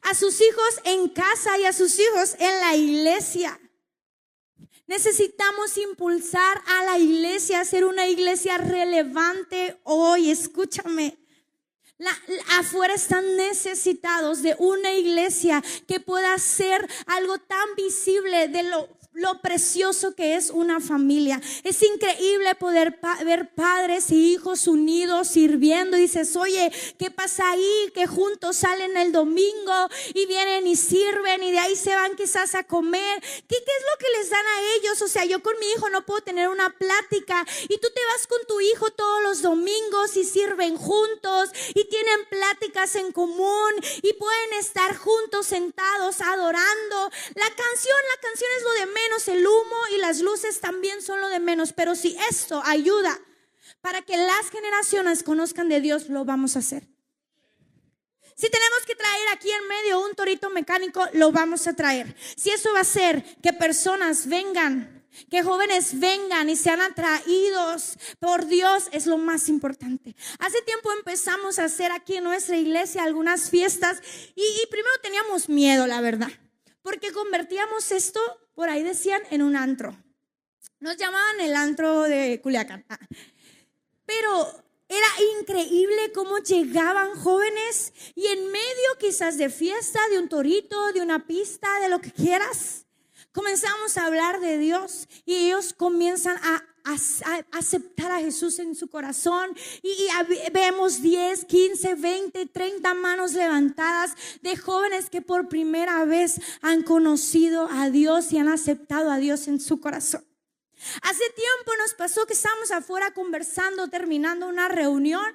a 0.03 0.14
sus 0.14 0.40
hijos 0.40 0.81
en 0.85 1.09
casa 1.09 1.59
y 1.59 1.64
a 1.64 1.72
sus 1.72 1.98
hijos 1.98 2.37
en 2.38 2.61
la 2.61 2.76
iglesia. 2.76 3.59
Necesitamos 4.87 5.76
impulsar 5.79 6.62
a 6.66 6.85
la 6.85 6.98
iglesia 6.98 7.61
a 7.61 7.64
ser 7.64 7.85
una 7.85 8.09
iglesia 8.09 8.59
relevante 8.59 9.81
hoy. 9.85 10.31
Escúchame. 10.31 11.16
afuera 12.59 12.94
están 12.94 13.37
necesitados 13.37 14.42
de 14.42 14.57
una 14.59 14.92
iglesia 14.94 15.62
que 15.87 16.00
pueda 16.00 16.37
ser 16.38 16.88
algo 17.07 17.38
tan 17.38 17.74
visible 17.76 18.48
de 18.48 18.64
lo 18.64 19.00
lo 19.12 19.40
precioso 19.40 20.14
que 20.14 20.37
es 20.37 20.51
una 20.51 20.81
familia. 20.81 21.40
Es 21.64 21.83
increíble 21.83 22.55
poder 22.55 23.01
ver 23.25 23.53
padres 23.55 24.11
y 24.12 24.33
hijos 24.33 24.68
unidos 24.68 25.29
sirviendo. 25.29 25.96
Y 25.96 26.03
dices, 26.03 26.37
oye, 26.37 26.70
¿qué 26.96 27.11
pasa 27.11 27.51
ahí? 27.51 27.90
Que 27.92 28.07
juntos 28.07 28.57
salen 28.57 28.96
el 28.96 29.11
domingo 29.11 29.88
y 30.14 30.27
vienen 30.27 30.66
y 30.66 30.77
sirven 30.77 31.42
y 31.42 31.51
de 31.51 31.59
ahí 31.59 31.75
se 31.75 31.94
van 31.94 32.14
quizás 32.14 32.55
a 32.55 32.62
comer. 32.62 33.20
¿Qué, 33.20 33.57
¿Qué 33.57 33.57
es 33.57 33.85
lo 33.90 33.99
que 33.99 34.18
les 34.18 34.31
dan 34.31 34.46
a 34.46 34.62
ellos? 34.77 35.03
O 35.03 35.09
sea, 35.09 35.25
yo 35.25 35.42
con 35.42 35.59
mi 35.59 35.66
hijo 35.73 35.90
no 35.90 36.07
puedo 36.07 36.20
tener 36.20 36.49
una 36.49 36.70
plática 36.70 37.44
y 37.64 37.79
tú 37.79 37.88
te 37.92 38.01
vas 38.12 38.27
con 38.29 38.38
tu 38.46 38.61
hijo 38.61 38.90
todos 38.92 39.23
los 39.25 39.42
domingos 39.42 40.16
y 40.16 40.25
sirven 40.25 40.77
juntos 40.77 41.51
y 41.75 41.85
tienen 41.85 42.27
pláticas 42.29 42.94
en 42.94 43.11
común 43.11 43.73
y 44.03 44.12
pueden 44.12 44.53
estar 44.61 44.96
juntos 44.96 45.46
sentados 45.46 46.20
adorando. 46.20 47.11
La 47.35 47.49
canción, 47.49 47.99
la 48.14 48.20
canción 48.20 48.51
es 48.57 48.62
lo 48.62 48.70
de 48.73 48.87
menos 48.87 49.00
el 49.29 49.47
humo 49.47 49.77
y 49.95 49.99
las 49.99 50.21
luces 50.21 50.61
también 50.61 51.03
son 51.03 51.21
lo 51.21 51.29
de 51.29 51.41
menos, 51.41 51.73
pero 51.73 51.95
si 51.95 52.17
esto 52.31 52.63
ayuda 52.65 53.19
para 53.81 54.03
que 54.03 54.17
las 54.17 54.51
generaciones 54.51 55.23
conozcan 55.23 55.69
de 55.69 55.81
Dios, 55.81 56.09
lo 56.09 56.25
vamos 56.25 56.57
a 56.57 56.61
hacer. 56.61 56.89
Si 58.35 58.49
tenemos 58.49 58.87
que 58.87 58.95
traer 58.95 59.29
aquí 59.35 59.51
en 59.51 59.69
medio 59.69 60.01
un 60.01 60.15
torito 60.15 60.49
mecánico, 60.49 61.07
lo 61.13 61.31
vamos 61.31 61.67
a 61.67 61.75
traer. 61.75 62.17
Si 62.37 62.51
eso 62.51 62.73
va 62.73 62.79
a 62.79 62.83
hacer 62.83 63.23
que 63.43 63.53
personas 63.53 64.27
vengan 64.27 64.97
Que 65.29 65.43
jóvenes 65.43 65.99
vengan 65.99 66.49
y 66.49 66.55
sean 66.55 66.81
atraídos 66.81 67.99
por 68.21 68.47
Dios 68.47 68.89
es 68.93 69.07
lo 69.07 69.19
más 69.19 69.49
importante. 69.49 70.15
Hace 70.39 70.63
tiempo 70.63 70.93
empezamos 70.93 71.59
a 71.59 71.65
hacer 71.65 71.91
aquí 71.91 72.17
en 72.17 72.25
nuestra 72.25 72.57
iglesia 72.57 73.03
algunas 73.03 73.51
fiestas 73.51 74.01
y, 74.37 74.43
y 74.43 74.67
primero 74.71 74.95
teníamos 75.03 75.49
miedo, 75.49 75.89
la 75.89 76.01
verdad, 76.01 76.31
porque 76.83 77.13
convertíamos 77.13 77.91
esto, 77.91 78.21
por 78.61 78.68
ahí 78.68 78.83
decían, 78.83 79.23
en 79.31 79.40
un 79.40 79.57
antro. 79.57 79.96
Nos 80.81 80.99
llamaban 80.99 81.40
el 81.40 81.57
antro 81.57 82.03
de 82.03 82.42
Culiacán. 82.42 82.85
Ah. 82.90 82.99
Pero 84.05 84.64
era 84.87 85.07
increíble 85.40 86.12
cómo 86.14 86.37
llegaban 86.40 87.14
jóvenes 87.14 87.94
y 88.14 88.27
en 88.27 88.53
medio 88.53 88.99
quizás 88.99 89.38
de 89.38 89.49
fiesta, 89.49 89.99
de 90.11 90.18
un 90.18 90.29
torito, 90.29 90.92
de 90.92 91.01
una 91.01 91.27
pista, 91.27 91.68
de 91.81 91.88
lo 91.88 92.03
que 92.03 92.12
quieras, 92.12 92.85
comenzamos 93.33 93.96
a 93.96 94.05
hablar 94.05 94.40
de 94.40 94.59
Dios 94.59 95.09
y 95.25 95.37
ellos 95.37 95.73
comienzan 95.73 96.37
a, 96.42 96.62
aceptar 97.53 98.12
a 98.12 98.19
Jesús 98.19 98.59
en 98.59 98.75
su 98.75 98.88
corazón 98.88 99.51
y, 99.83 99.88
y, 99.88 100.51
vemos 100.53 101.03
10, 101.03 101.45
15, 101.45 101.95
20, 101.95 102.47
30 102.47 102.95
manos 102.95 103.33
levantadas 103.33 104.14
de 104.43 104.57
jóvenes 104.57 105.11
que 105.11 105.23
por 105.23 105.49
primera 105.49 106.05
vez 106.05 106.40
han 106.62 106.83
conocido 106.83 107.69
a 107.71 107.90
Dios 107.90 108.33
y 108.33 108.38
han 108.38 108.49
aceptado 108.49 109.11
a 109.11 109.19
Dios 109.19 109.49
en 109.49 109.61
su 109.61 109.81
corazón. 109.81 110.30
Hace 111.03 111.25
tiempo 111.31 111.73
nos 111.79 111.95
pasó 111.95 112.27
que 112.27 112.33
estábamos 112.33 112.71
afuera 112.71 113.12
conversando, 113.12 113.88
terminando 113.88 114.47
una 114.47 114.69
reunión, 114.69 115.27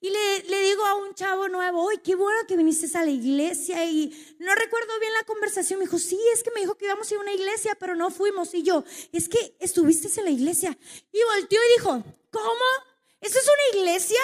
y 0.00 0.10
le, 0.10 0.62
digo 0.62 0.84
a 0.84 0.94
un 0.94 1.14
chavo 1.14 1.48
nuevo, 1.48 1.90
¡ay, 1.90 1.98
qué 2.02 2.14
bueno 2.14 2.38
que 2.48 2.56
viniste 2.56 2.96
a 2.96 3.04
la 3.04 3.10
iglesia! 3.10 3.84
Y 3.84 4.36
no 4.38 4.54
recuerdo 4.54 4.98
bien 5.00 5.12
la 5.12 5.24
conversación, 5.24 5.78
me 5.78 5.84
dijo, 5.84 5.98
sí, 5.98 6.18
es 6.32 6.42
que 6.42 6.50
me 6.50 6.60
dijo 6.60 6.76
que 6.76 6.86
íbamos 6.86 7.10
a 7.10 7.14
ir 7.14 7.18
a 7.18 7.22
una 7.22 7.32
iglesia, 7.32 7.76
pero 7.78 7.94
no 7.94 8.10
fuimos. 8.10 8.54
Y 8.54 8.62
yo, 8.62 8.84
es 9.12 9.28
que 9.28 9.56
estuviste 9.60 10.08
en 10.18 10.24
la 10.24 10.30
iglesia. 10.30 10.76
Y 11.12 11.18
volteó 11.34 11.60
y 11.62 11.78
dijo, 11.78 12.02
¿cómo? 12.30 12.64
¿Esto 13.20 13.38
es 13.38 13.44
una 13.44 13.80
iglesia? 13.80 14.20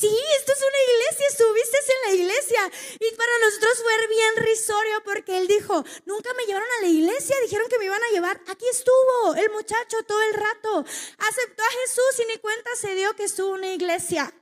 Sí, 0.00 0.08
esto 0.38 0.52
es 0.52 0.58
una 0.60 0.82
iglesia, 0.94 1.26
estuviste 1.28 1.76
en 1.76 2.08
la 2.08 2.22
iglesia. 2.22 2.72
Y 3.00 3.14
para 3.16 3.38
nosotros 3.44 3.82
fue 3.82 4.08
bien 4.08 4.36
risorio 4.36 5.02
porque 5.04 5.36
él 5.36 5.46
dijo, 5.46 5.84
nunca 6.06 6.32
me 6.38 6.46
llevaron 6.46 6.68
a 6.78 6.82
la 6.82 6.88
iglesia, 6.88 7.36
dijeron 7.42 7.68
que 7.68 7.78
me 7.78 7.84
iban 7.84 8.02
a 8.02 8.10
llevar. 8.10 8.40
Aquí 8.46 8.64
estuvo 8.70 9.34
el 9.34 9.50
muchacho 9.50 9.98
todo 10.06 10.22
el 10.22 10.32
rato. 10.32 10.86
Aceptó 11.18 11.62
a 11.62 11.80
Jesús 11.82 12.24
y 12.24 12.32
ni 12.32 12.38
cuenta 12.38 12.70
se 12.76 12.94
dio 12.94 13.14
que 13.14 13.24
estuvo 13.24 13.50
una 13.50 13.74
iglesia. 13.74 14.32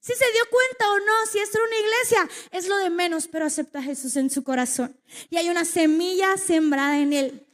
Si 0.00 0.12
se 0.12 0.32
dio 0.32 0.42
cuenta 0.50 0.90
o 0.90 0.98
no, 0.98 1.26
si 1.30 1.38
era 1.38 1.64
una 1.64 1.78
iglesia, 1.78 2.28
es 2.50 2.66
lo 2.66 2.76
de 2.78 2.90
menos, 2.90 3.28
pero 3.28 3.46
acepta 3.46 3.78
a 3.78 3.82
Jesús 3.82 4.16
en 4.16 4.28
su 4.28 4.42
corazón. 4.42 5.00
Y 5.30 5.36
hay 5.36 5.50
una 5.50 5.64
semilla 5.64 6.36
sembrada 6.36 6.98
en 6.98 7.12
él. 7.12 7.46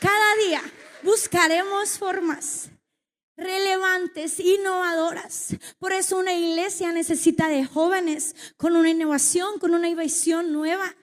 Cada 0.00 0.36
día 0.36 0.62
buscaremos 1.06 1.98
formas 1.98 2.68
relevantes, 3.36 4.40
innovadoras. 4.40 5.56
Por 5.78 5.92
eso 5.92 6.18
una 6.18 6.34
iglesia 6.34 6.90
necesita 6.92 7.48
de 7.48 7.64
jóvenes 7.64 8.34
con 8.56 8.74
una 8.76 8.90
innovación, 8.90 9.58
con 9.58 9.72
una 9.72 9.88
inversión 9.88 10.52
nueva. 10.52 10.96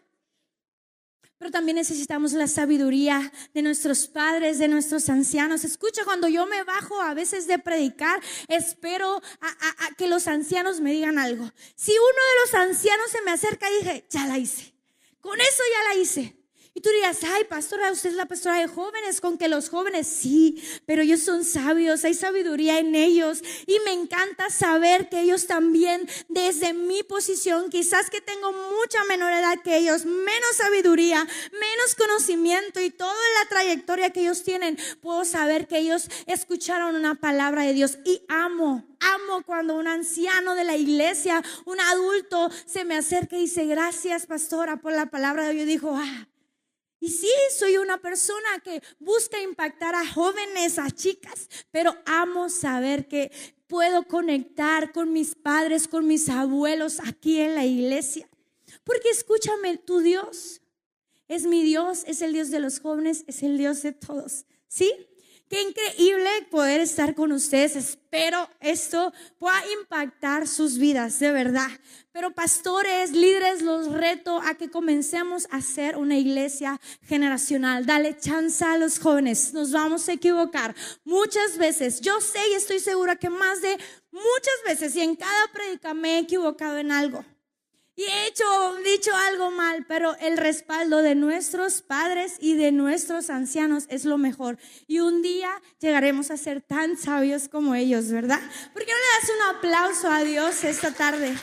Pero 1.37 1.51
también 1.51 1.75
necesitamos 1.75 2.33
la 2.33 2.47
sabiduría 2.47 3.31
de 3.53 3.61
nuestros 3.61 4.07
padres, 4.07 4.59
de 4.59 4.67
nuestros 4.67 5.09
ancianos. 5.09 5.63
Escucha, 5.63 6.05
cuando 6.05 6.27
yo 6.27 6.45
me 6.47 6.63
bajo 6.63 7.01
a 7.01 7.13
veces 7.13 7.47
de 7.47 7.59
predicar, 7.59 8.21
espero 8.47 9.21
que 9.97 10.07
los 10.07 10.27
ancianos 10.27 10.81
me 10.81 10.91
digan 10.91 11.17
algo. 11.17 11.49
Si 11.75 11.91
uno 11.91 12.01
de 12.01 12.39
los 12.41 12.53
ancianos 12.69 13.09
se 13.09 13.21
me 13.21 13.31
acerca 13.31 13.69
y 13.69 13.83
dije, 13.83 14.05
ya 14.09 14.25
la 14.27 14.37
hice. 14.37 14.73
Con 15.21 15.39
eso 15.39 15.63
ya 15.71 15.93
la 15.93 16.01
hice. 16.01 16.42
Y 16.75 16.81
tú 16.81 16.89
dirás, 16.89 17.19
ay, 17.23 17.43
pastora, 17.43 17.91
usted 17.91 18.09
es 18.09 18.15
la 18.15 18.25
pastora 18.25 18.57
de 18.57 18.67
jóvenes, 18.67 19.21
con 19.21 19.37
que 19.37 19.47
los 19.47 19.69
jóvenes 19.69 20.07
sí, 20.07 20.59
pero 20.87 21.03
ellos 21.03 21.19
son 21.19 21.45
sabios, 21.45 22.03
hay 22.03 22.15
sabiduría 22.15 22.79
en 22.79 22.95
ellos. 22.95 23.43
Y 23.67 23.77
me 23.85 23.91
encanta 23.93 24.49
saber 24.49 25.07
que 25.07 25.21
ellos 25.21 25.45
también, 25.45 26.09
desde 26.29 26.73
mi 26.73 27.03
posición, 27.03 27.69
quizás 27.69 28.09
que 28.09 28.21
tengo 28.21 28.51
mucha 28.51 29.03
menor 29.03 29.33
edad 29.33 29.61
que 29.63 29.77
ellos, 29.77 30.05
menos 30.05 30.55
sabiduría, 30.57 31.23
menos 31.51 31.93
conocimiento 31.95 32.81
y 32.81 32.89
toda 32.89 33.13
la 33.13 33.49
trayectoria 33.49 34.09
que 34.09 34.21
ellos 34.21 34.41
tienen, 34.43 34.75
puedo 34.99 35.25
saber 35.25 35.67
que 35.67 35.77
ellos 35.77 36.09
escucharon 36.25 36.95
una 36.95 37.13
palabra 37.13 37.61
de 37.63 37.73
Dios 37.73 37.99
y 38.03 38.23
amo 38.27 38.83
amo 39.03 39.43
cuando 39.45 39.75
un 39.75 39.87
anciano 39.87 40.55
de 40.55 40.63
la 40.63 40.77
iglesia, 40.77 41.43
un 41.65 41.79
adulto, 41.79 42.49
se 42.65 42.85
me 42.85 42.95
acerca 42.95 43.35
y 43.35 43.41
dice, 43.41 43.65
gracias 43.65 44.25
pastora 44.25 44.77
por 44.77 44.93
la 44.93 45.07
palabra 45.07 45.47
de 45.47 45.53
Dios. 45.53 45.63
Yo 45.63 45.67
digo, 45.67 45.95
ah, 45.95 46.27
y 47.03 47.09
sí, 47.09 47.27
soy 47.53 47.75
una 47.75 47.97
persona 47.97 48.61
que 48.63 48.81
busca 48.97 49.41
impactar 49.41 49.93
a 49.93 50.07
jóvenes, 50.07 50.79
a 50.79 50.89
chicas, 50.89 51.49
pero 51.69 51.93
amo 52.05 52.47
saber 52.47 53.09
que 53.09 53.29
puedo 53.67 54.07
conectar 54.07 54.93
con 54.93 55.11
mis 55.11 55.35
padres, 55.35 55.89
con 55.89 56.07
mis 56.07 56.29
abuelos 56.29 57.01
aquí 57.01 57.41
en 57.41 57.55
la 57.55 57.65
iglesia. 57.65 58.29
Porque 58.85 59.09
escúchame, 59.09 59.77
tu 59.79 59.99
Dios 59.99 60.61
es 61.27 61.45
mi 61.45 61.61
Dios, 61.61 62.05
es 62.07 62.21
el 62.21 62.31
Dios 62.31 62.51
de 62.51 62.61
los 62.61 62.79
jóvenes, 62.79 63.25
es 63.27 63.43
el 63.43 63.57
Dios 63.57 63.81
de 63.81 63.91
todos. 63.91 64.45
¿Sí? 64.69 64.93
Qué 65.53 65.61
increíble 65.61 66.47
poder 66.49 66.81
estar 66.81 67.13
con 67.13 67.31
ustedes. 67.31 67.75
Espero 67.75 68.49
esto 68.59 69.13
pueda 69.37 69.61
impactar 69.79 70.47
sus 70.47 70.79
vidas, 70.79 71.19
de 71.19 71.31
verdad. 71.31 71.69
Pero 72.11 72.33
pastores, 72.33 73.11
líderes, 73.11 73.61
los 73.61 73.91
reto 73.91 74.41
a 74.41 74.55
que 74.55 74.71
comencemos 74.71 75.47
a 75.51 75.57
hacer 75.57 75.95
una 75.95 76.17
iglesia 76.17 76.81
generacional. 77.03 77.85
Dale 77.85 78.17
chance 78.17 78.65
a 78.65 78.79
los 78.79 78.97
jóvenes. 78.97 79.53
Nos 79.53 79.71
vamos 79.71 80.09
a 80.09 80.13
equivocar 80.13 80.73
muchas 81.03 81.59
veces. 81.59 82.01
Yo 82.01 82.19
sé 82.19 82.39
y 82.49 82.55
estoy 82.55 82.79
segura 82.79 83.15
que 83.15 83.29
más 83.29 83.61
de 83.61 83.77
muchas 84.11 84.55
veces 84.65 84.95
y 84.95 85.01
en 85.01 85.15
cada 85.15 85.51
predica 85.53 85.93
me 85.93 86.15
he 86.15 86.19
equivocado 86.21 86.79
en 86.79 86.91
algo. 86.91 87.23
Y 87.95 88.03
he 88.03 88.27
hecho, 88.27 88.43
dicho 88.83 89.11
algo 89.15 89.51
mal, 89.51 89.85
pero 89.87 90.15
el 90.19 90.37
respaldo 90.37 91.03
de 91.03 91.13
nuestros 91.13 91.83
padres 91.83 92.37
y 92.39 92.55
de 92.55 92.71
nuestros 92.71 93.29
ancianos 93.29 93.85
es 93.89 94.03
lo 94.03 94.17
mejor. 94.17 94.57
Y 94.87 94.99
un 94.99 95.21
día 95.21 95.49
llegaremos 95.79 96.31
a 96.31 96.37
ser 96.37 96.61
tan 96.61 96.97
sabios 96.97 97.49
como 97.49 97.75
ellos, 97.75 98.09
¿verdad? 98.09 98.39
¿Por 98.73 98.83
qué 98.83 98.91
no 98.91 98.97
le 98.97 99.19
das 99.19 99.29
un 99.29 99.57
aplauso 99.57 100.09
a 100.09 100.23
Dios 100.23 100.63
esta 100.63 100.91
tarde? 100.91 101.35